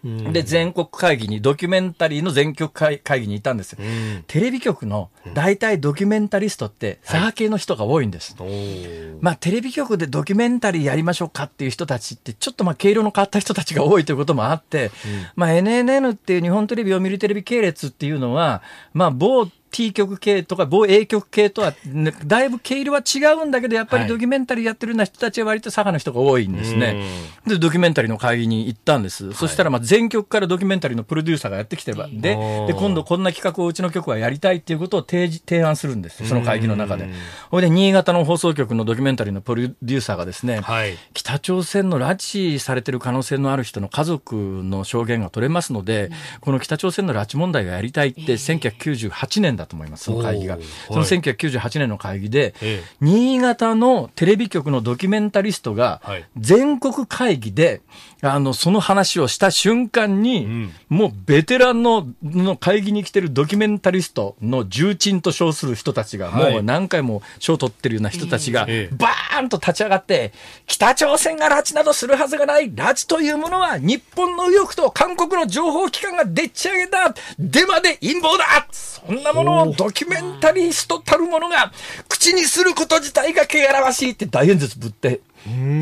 [0.04, 3.72] で、全国会議に、ドキュメンタリーの全国会会議に行ったんです。
[3.72, 3.78] よ。
[4.26, 8.36] テレビ局の大体ドキュメンタリストって、左派系の人が多いんです。
[8.38, 9.18] おー。
[9.20, 14.92] まあ、テレビ局でドキュメンタリーやりましょうかっていう人たちって、ちょっとまあ、毛色の変わった人たちが多いということもあって、
[15.34, 18.62] まあ、NNN っていう日本テレビ読売テレビ系列っていうのは、
[18.92, 27.04] まあ、某 T 局系とか某 A 局系とは、ねだいぶ毛色は違うんだけど、やっぱりはいドキュメンタリーやってるような人たちは割と左派の人が多いんですね。
[27.46, 29.32] で、ドキュメンタリーの会議に行ったんです。
[29.32, 36.26] そしたら、まあ、全局からドキュメンタリーのプロデューサーがやってきてば、で、で、今度こんな企画をうちの局はやりたいっていうことを提示、提案するんです。
[36.26, 37.08] その会議の中で。
[37.50, 40.96] ほいで、新潟の放送局のドキュメンタリーのプロデューサーがですね、はい。
[41.14, 46.10] 北朝鮮の拉致されてる可能性のある人の家族の証言が取れますので、
[46.40, 50.58] この北朝鮮の拉致問題がやりたいって1998年だと思います、その会議が。
[50.86, 52.84] その1998年の会議で、ええ。
[53.00, 57.82] 新潟のテレビ局のドキュメンタリストがはい、全国会議で、
[58.20, 60.72] あの、その話をした瞬間に、ん。
[60.88, 66.52] もうベテランのの会議に来てるドキュメンタリストの重鎮と称する人たちが、はい。
[66.54, 68.94] もう何回も賞を取ってるような人たちが、ええ。
[68.96, 70.32] バーンと立ち上がって、
[70.66, 72.72] 北朝鮮が拉致などするはずがない。
[72.72, 77.14] 拉致というものは日本の右翼と韓国の情報機関がでっち上げた。
[77.38, 78.66] デマで陰謀だ。
[78.72, 81.72] そんなものをドキュメンタリストたるものが
[82.08, 85.20] 口にすること自体が汚らわしいって大演説ぶって、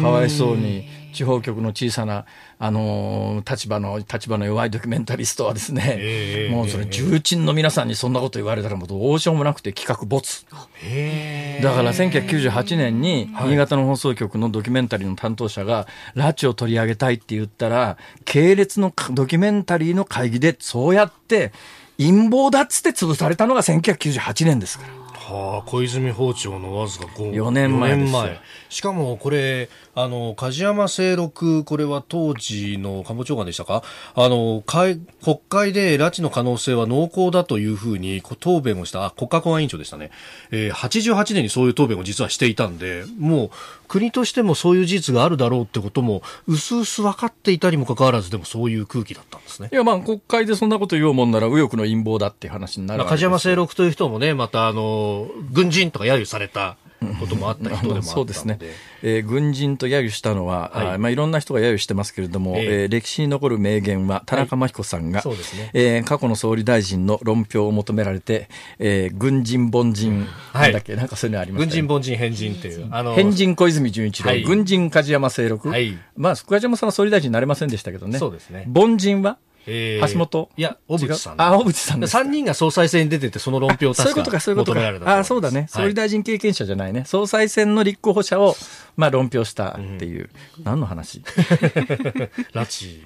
[0.02, 0.95] かわいそうに。
[1.16, 2.26] 地方局の小さな、
[2.58, 10.46] あのー立場の、立場の弱いドキュメンタリストはですね、ええもうそれ重鎮の皆さんにそんなこと言われたらもうどうしようもなくて企画没。
[10.82, 21.52] へだから1998年に新潟の放送局のドキュメンタリーの担当者が拉致を取り上げたいって言ったら、系列のドキュメンタリーの会議でそうやって
[21.98, 25.05] 陰謀だっつって潰されたのが1998年ですから。
[25.28, 28.12] はあ、小泉包丁のわずか5 4年前です。
[28.12, 33.82] よ四しかもこれ、あの、梶山清六、これは当時の官房長官でしたか？
[34.14, 40.12] あの、会国会で拉致の可能性は濃厚だというふうに答弁をした、あ、国家公安委員長でしたね。
[40.52, 43.50] えー、88年にそういう答弁を実はしていたんで、もう
[43.88, 49.70] 国としてもそういう事実があるだろうってことも、うすうす分かっていたにもかかわらず、でもそういう空気だったんですね。
[49.72, 56.76] いや、まあ、国会でそんなこと言おうもんなら、右翼の陰謀だって話になる梶山清六という人もね、またあの、軍人とか揶揄された
[57.20, 58.02] こともあった人でもあったので。
[58.02, 58.58] そうですね、
[59.02, 60.86] えー軍人と揶揄したのは、はい。
[60.88, 62.64] あーまあ、いろんな人が揶揄してますけれども、ええ。
[62.82, 65.70] えー歴史に残る名言は、田中真紀子さんが、そうですね。
[65.74, 70.62] えー過去の総理大臣の論評を求められて、えー軍人、凡人、はい。
[70.64, 71.88] なんだっけ、なんかそういうのありま軍したよね。
[71.88, 72.88] 人、凡人、変人っていう。
[72.90, 74.42] あの変人小泉純一郎、はい。
[74.42, 75.96] 軍人梶山清六、はい。
[76.16, 78.68] まあ、梶山さんは総理大臣になれませんでしたけどね、そうですね。
[78.74, 80.48] 凡人は、えー橋本？
[80.56, 81.40] いや、小渕さん。
[81.42, 85.66] あ小渕さんですか3人が総裁選に出てて、その論評を確かそういうことか、そういうことかあそうだね。
[85.68, 87.04] 総理大大臣経験者じゃないね。
[87.04, 88.54] 総裁選の立候補者を、
[88.96, 90.30] まあ、論評したっていう。
[90.62, 91.20] 何の話？
[92.54, 93.00] 拉致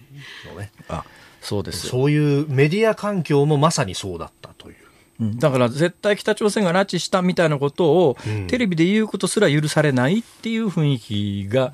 [0.52, 0.70] のね。
[0.88, 1.04] あ、
[1.40, 1.90] そうですよ。
[1.90, 4.76] そういうメディア環境もまさにそうだったという。
[5.20, 11.72] うんだから絶対北朝鮮が拉致したみたいなことを、うんテレビで言うことすら許されないっていう雰囲気が、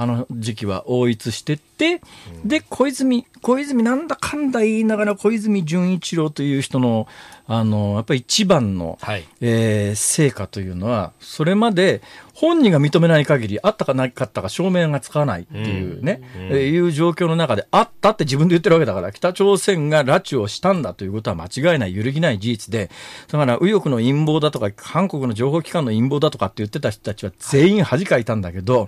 [0.00, 2.00] あの時期は応一してって、
[2.44, 7.08] で、小泉、小泉なんだかんだ言いながら小泉純一郎という人の、
[7.48, 9.24] あの、やっぱり一番の、はい。
[9.40, 12.00] えー成果というのは、それまで
[12.32, 22.88] 本人が認めない限り、あったかなかったか証明がつかないっていうね、えーいう状況の中で、あったって自分で言ってるわけだから、北朝鮮が拉致をしたんだということは間違いない、揺るぎない事実で、
[23.32, 28.86] だから右翼の陰謀だとか、韓国の情報機関の陰謀だとかって言ってた人たちは全員恥かいたんだけど、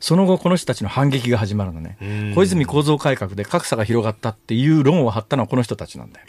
[0.00, 2.34] その後この人たちの反撃が始まるのねうん。
[2.34, 6.26] 小泉構造改革で格差が広がったっていう論を張ったのはこの人たちなんだよ。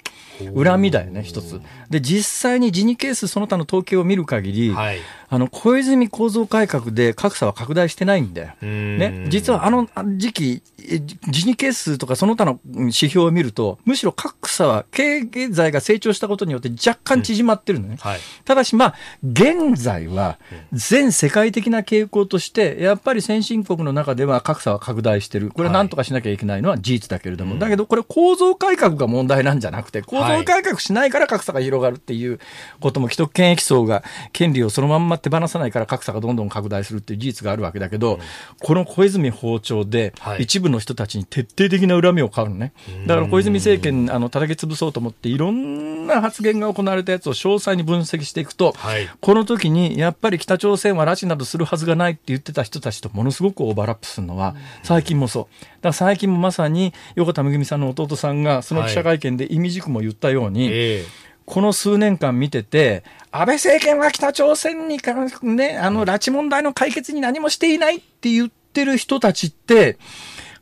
[0.55, 1.59] 恨みだよね、一つ。
[1.89, 4.99] で、実際にジニケースその他の統計を見る限り、はい
[5.30, 8.53] あの、小泉構造改革で格差は拡大してないんだよ。
[8.61, 9.25] うんね。
[9.30, 15.21] 実はあの時期、えジニケースとかその他のうん指標を見ると、むしろ格差は経
[15.53, 17.97] 済が成長したことによって若干縮まってるのね。
[17.99, 18.19] はい。
[18.43, 20.39] ただし、まあ、現在は、
[20.73, 25.51] 全世界的な傾向として、やっぱり先進国の中では格差は拡大してる。
[25.51, 32.39] これは何とかしなきゃいけないのは事実だけれども、だけどこれ構造改革が問題なんじゃなくて、構造改革しないから格差が広がるっていう
[32.80, 34.03] ことも、既得権益層が
[34.34, 38.20] 権利をそのまんま手放さないから格差がどんどん拡大するっていう事実があるわけだけど、
[38.59, 40.43] この小泉訪朝ではい。
[40.43, 42.74] 一部の人たちに徹底的な恨みを買うのね。
[43.05, 49.07] だから小泉政権、あの、叩き潰そうと思って、いろんな発言が行われたやつを詳細に分析していくと、はい。
[49.20, 55.43] この時にやっぱり北朝鮮は拉致などするはずがないって言ってた人たちとものすごくオーバーラップするのは、最近もそう。
[55.43, 61.05] だから最近もまさに横田めぐみさんの弟さんが、その記者会見で意味軸も言ったように、え
[61.49, 69.97] この数年間見てて、安倍政権は北朝鮮に関ね、あの、拉致問題の解決に何もしていないって言ってる人たちって、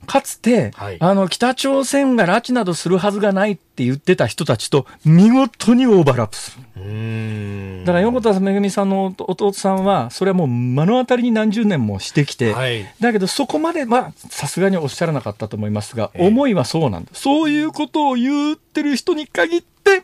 [0.08, 7.86] かつて、はいあの、北朝鮮が拉致などするはずがないって言ってた人たちと見事にオーバーラップする。
[7.86, 17.10] だから横田めぐみさんの弟さんは、それはもう目の当たりに何十年もしてきて、はいだけどそこまではさすがにおっしゃらなかったと思いますが、思いはそうなんだ。
[17.14, 20.02] そういうことを言ってる人に限って、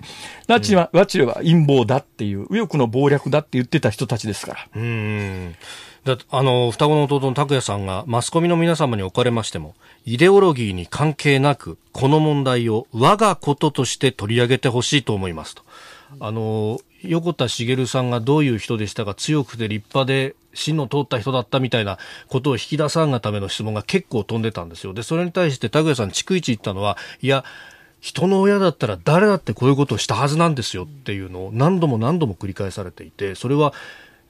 [0.48, 4.68] 拉致は、拉致は陰謀だっていう、右翼の謀略だって言ってた人たちですから。
[4.76, 5.56] うーん。
[6.06, 9.76] だあの、双子の弟の拓也さんが、マスコミの皆様におかれましても、
[10.06, 15.64] イデオロギーに関係なく、この問題を我がこととして取り上げてほしいと思いますと。
[16.20, 21.98] あの、横田茂さんがどういう人でしたか、強くて立派で、芯の通った人だったみたいな
[22.28, 24.94] ことを引き出さんがための質問が結構飛んでたんですよ。
[24.94, 27.44] で、それに対して拓也さん、逐一言ったのは、いや、
[28.02, 33.74] 人の親だったら誰だってこういうことをしたはずなんですよっていうのを何度も何度も繰り返されていて、それは、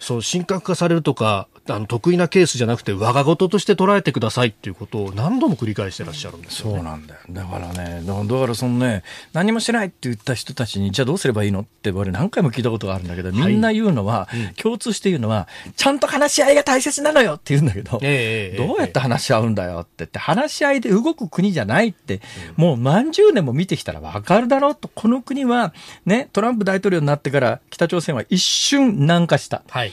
[0.04, 6.76] その神格化されるとか、あの得意なケースじゃなくて、我が事として捉えてくださいっていうことを何度も繰り返してらっしゃるんですよ、ね。
[6.76, 7.22] そうなんだよ。
[7.30, 14.28] だからね、だからそのね、何もしてないって言った人たちに、じゃあどうすればいいのって俺何回も聞いたことがあるんだけど、みんな言うのは、
[14.62, 15.48] 共通して言うのは、
[15.78, 22.20] ちゃんと話し合いが大切なのよって言うんだけど、ええええどうやって話し合うんだよって言って、話し合いで動く国じゃないって、
[22.58, 25.74] もう何十年も見てきたらわかるだろうと、この国は、
[26.06, 29.64] ね、トランプ大統領になってから北朝鮮は一瞬南下した。
[29.70, 29.93] はい。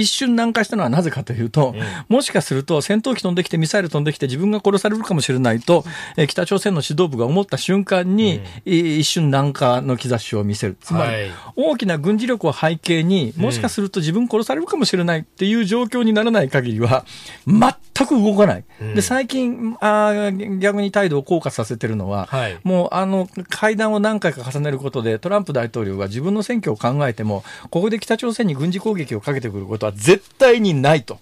[0.00, 1.74] 一瞬南下したのはなぜかというと、
[2.08, 5.84] もしかすると戦闘機飛んできてミサイル飛んできて自分が殺されるかもしれないと、
[6.16, 10.76] えー北朝鮮の指導部が思った瞬間に、い一瞬南下の兆しを見せる。
[10.80, 11.30] つまり、はい。
[11.56, 17.04] 大きな軍事力を背景に、もしかすると自分殺されるかもしれないっていう状況にならない限りは、
[17.46, 18.64] 全く動かない。
[18.94, 22.58] で、最近、あー逆に態度を硬化させてるのは、はい。
[22.62, 31.18] もうあの会談を何回か重ねることで、トランプ大統領が自分の選挙を考えても、ここで北朝鮮に軍事攻撃をかけてくることは絶対にないと。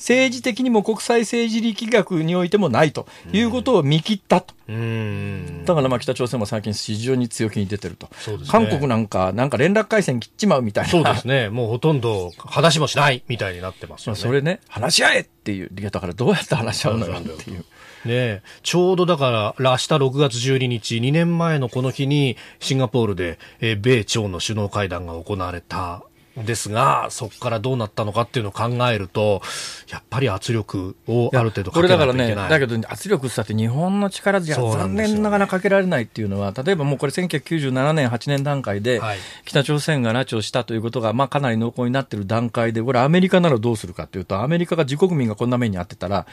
[0.00, 4.54] 政治的にも国際政治力学においてもないということを見切ったと。
[4.66, 5.64] うーん。
[5.66, 8.08] だからまあ北朝鮮も最近非常に強気に出てると。
[8.16, 10.90] そうですね韓国なんか、なんか連絡回線切っちまうみたいな。
[10.90, 11.50] そうですね。
[11.50, 14.18] もうほとんど話もしないみたいになってますよね。
[14.18, 15.70] それね、話し合えっていう。
[15.78, 17.58] いや、だからどうやって話し合うのよっていう。
[17.58, 17.64] ね
[18.06, 26.02] えちょうどだから、明日6月12日、2年前のこの日に、シンガポールで、えー米朝の首脳会談が行われた。
[26.36, 29.42] ですが、そこからどうなったのかっていうのを考えると、
[29.90, 32.50] やっぱり圧力をある程度かけこれだからね、ないといけない。
[32.50, 46.26] だけど圧力さって日本の力じゃ残念ながらかけられないっていうのは、例えばもうこれ1997年、8年段階ではい、北朝鮮が拉致をしたということが、まあかなり濃厚になってる段階で、これアメリカならどうするかというと、アメリカが自国民がこんな目に遭ってたら、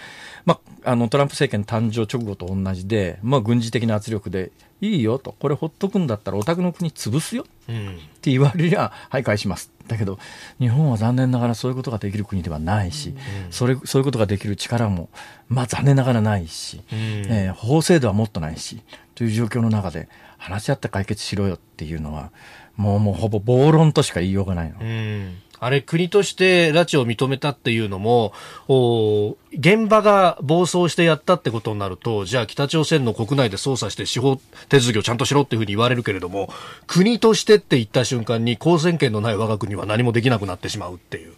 [0.45, 7.95] まあ、あのトランプ政権誕生直後と同じで、まあ軍事的な圧力で、いいよと、これほっとくんだったらお宅の国潰すようん。
[7.95, 9.71] って言われりゃ、はい、返します。
[9.87, 10.19] だけど、
[10.59, 13.15] 日本は残念ながらそういうことができる国ではないし、
[13.49, 15.09] それそういうことができる力も、
[15.47, 18.81] まあ残念ながらないし、えー法制度はもっとないし、
[19.15, 22.31] という状況の中で、話し合って解決しろよっていうのは、
[22.75, 24.75] もうもうほぼ暴論としか言いようがないの。
[24.79, 28.33] うんあれ、国として拉致を認めたっていうのも、
[28.67, 34.39] お現場が暴走してやったってことになると、じゃあ北朝鮮の国内で捜査して司法
[34.69, 36.49] 手続きをちゃんとしろっていうふうに言われるけれども、
[36.85, 41.33] 国としてって言った瞬間に公選権のない我が国は何もできなくなってしまうっていう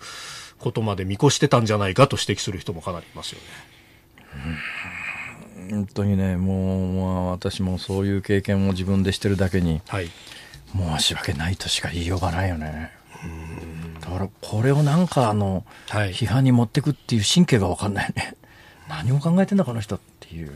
[0.59, 3.45] ことまで見越してたんじゃないかと指摘する人もかなりいますよね。
[5.69, 10.09] 本当にね、もう、まあ、私もそういう経験を自分でしてるだけに、はい。
[10.75, 12.91] 申し訳ないとしか言いようがないよね。
[14.09, 16.13] だから、これをなんかあの、はい。
[16.13, 18.33] 批判に持ってくっていう神経が分かんないよね。
[18.89, 20.51] 何を考えてんだこの人っていう。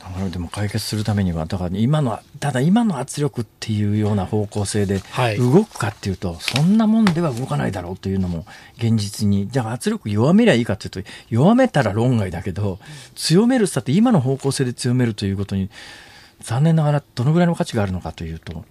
[0.00, 5.38] だからでも解決するためには、だから今の、ただ今の圧力っていうような方向性ではい。
[5.38, 8.46] 動くかっていうと、そんなもんでは動かないだろうというのも
[8.78, 12.80] 現実に、じゃあ圧力弱めりゃいいかっていうと、弱めたら論外だけど、
[13.14, 15.70] 強めるったって今の方向性で強めるということに、
[16.42, 18.64] 残念ながらどのぐらいの価値があるのかというと、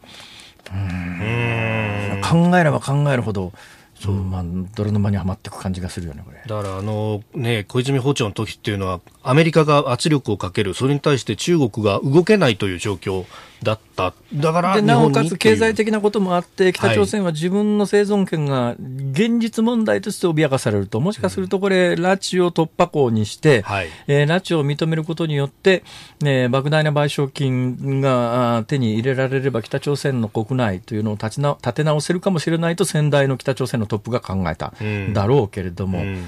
[2.17, 3.53] 考えれば考えるほど、
[3.99, 4.43] そうまあ、
[4.75, 6.41] 泥沼にはまっていく感じがするよね、これ。
[6.45, 13.25] だからあのね、小泉訪朝の時っていうのは、アメリカが圧力をかける、それに対して中国が動けないという状況
[13.63, 14.13] だった。
[14.33, 18.75] だからなおかつ経済的なこともあって、北朝鮮は自分の生存権が
[19.11, 23.87] 現実問題として脅かされると、もしかするとこれ、拉致を突破口にして、はい。
[24.07, 25.83] えー拉致を認めることによって、
[26.21, 34.73] ね、莫大な賠償金が手に入れられれば、北朝鮮の国内というのを立ちな立て直せるかもしれないと、先代の北朝鮮のトップが考えた。
[34.79, 35.13] うん。
[35.13, 36.25] だろうけれども、うん。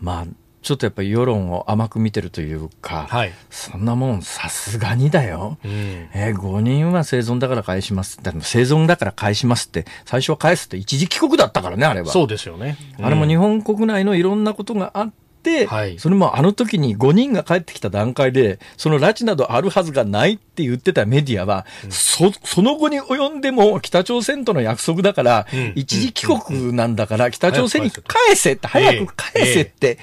[0.00, 0.26] まあ、
[0.64, 3.32] ちょっとやっぱり世論を甘く見てるというか、はい。
[3.50, 5.58] そんなもんさすがにだよ。
[5.62, 5.70] うん。
[6.14, 8.16] えー、5人は生存だから返します。
[8.22, 12.06] だから生存だから返しますって、最初は返すって一時帰国だったからね、あれは。
[12.06, 12.78] そうですよね。
[12.98, 15.12] あれも日本国内のいろんなことがあっ
[15.42, 15.98] て、はい。
[15.98, 25.72] それもあの時に5人が帰ってきた段階で、その拉致などあるはずがないって言ってたメディアは、そその後に及んでも北朝鮮との約束だから、うん。
[25.76, 29.98] 一時帰国なんだから、北朝鮮に返せって、早く返せって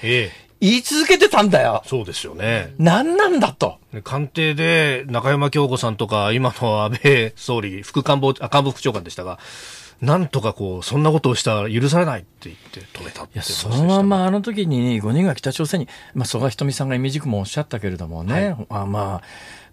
[0.62, 1.82] 言い続けてたんだよ。
[1.88, 2.74] そうですよね。
[2.78, 3.80] 何なんだと。
[4.04, 9.40] 官邸で中山京子さんとか、今の安倍総理、副官房、あ官房副長官でしたが、
[10.02, 19.22] なんとかこう、そんなことをしたら許されないって言って止めたっていや、そのままあの時に5人が北朝鮮に、まあ、曽我ひとみさんがイメージクもおっしゃったけれどもね、あまあ、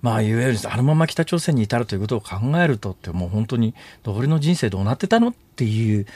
[0.01, 3.74] まあ、いわゆるあのまま北朝鮮に至るということを考えるとって、もう本当に、
[4.07, 6.07] 俺の人生どうなってたのっていう、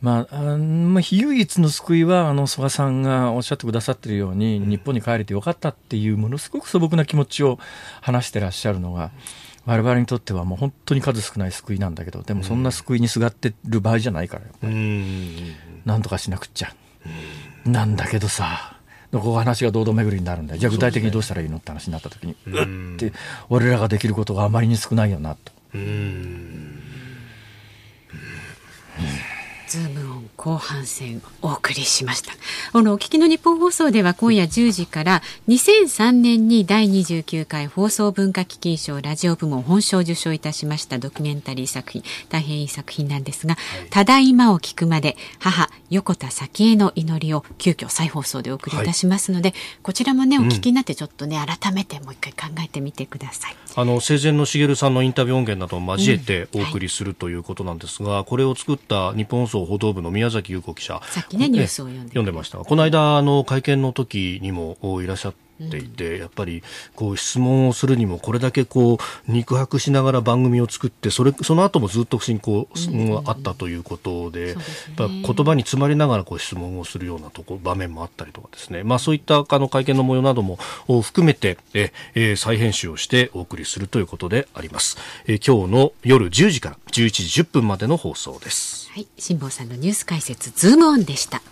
[0.00, 7.58] まあ、あまあ、唯一の救いは、あの、曽我さんがおっしゃってくださってるように、日本に帰れてよかったっていう、ものすごく素朴な気持ちを
[8.00, 9.10] 話してらっしゃるのが、
[9.66, 14.48] 我々にとってはもう本当に数少ない救いなんだけど、でもそんな救いにすがってる場合じゃないからよ。
[14.62, 15.54] うん。
[15.84, 16.72] なんとかしなくっちゃ。
[17.66, 18.78] なんだけどさ、
[19.12, 20.60] ここ話が堂々巡りになるんだよ。
[20.60, 23.12] じゃあ具体的にどうしたらいいのって話になった時に、うっって、
[23.48, 25.52] 俺らができることがあまりに少ないよなと。
[25.74, 26.82] うん。
[29.68, 32.32] ズームオン後半戦お送りしました。
[32.72, 53.56] あのお聞きの日本放送では今夜10時から2003年に第29回放送文化基金賞ラジオ部門本賞を受賞いたしましたドキュメンタリー作品大変いい作品なんですが、はい、ただいまを聞くまで母横田早紀江の祈りを急遽再放送でお送りいたしますので、はい、こちらもねお聞きになってちょっとね、改めてもう一回考えてみてください。
[53.76, 61.00] あの生前の茂さんのインタビュー音源などを交えてお送りするということなんですが、これを作った日本放送報道部の宮崎優子記者。
[61.04, 62.58] さっきねニュースを読んで読んでました。
[62.58, 66.62] この間あの会見の時にもいらっしゃってていて、やっぱり
[66.94, 74.56] こう質問をするにもこれだけこう肉薄しながら番組を作ってそれその後もずっと進行があったということで,、
[74.96, 80.58] 言葉に詰まりながらこう質問をするようなとこ場面もあったりとかですね、まあ、そういったあの会見の模様なども
[81.02, 84.96] 含めてえ、え再編集をしてお送りするということであります、
[85.26, 88.90] え今日の夜10時から11時10分までの放送です。
[88.92, 91.42] はい、辛坊さんのニュース解説ズームオンでした。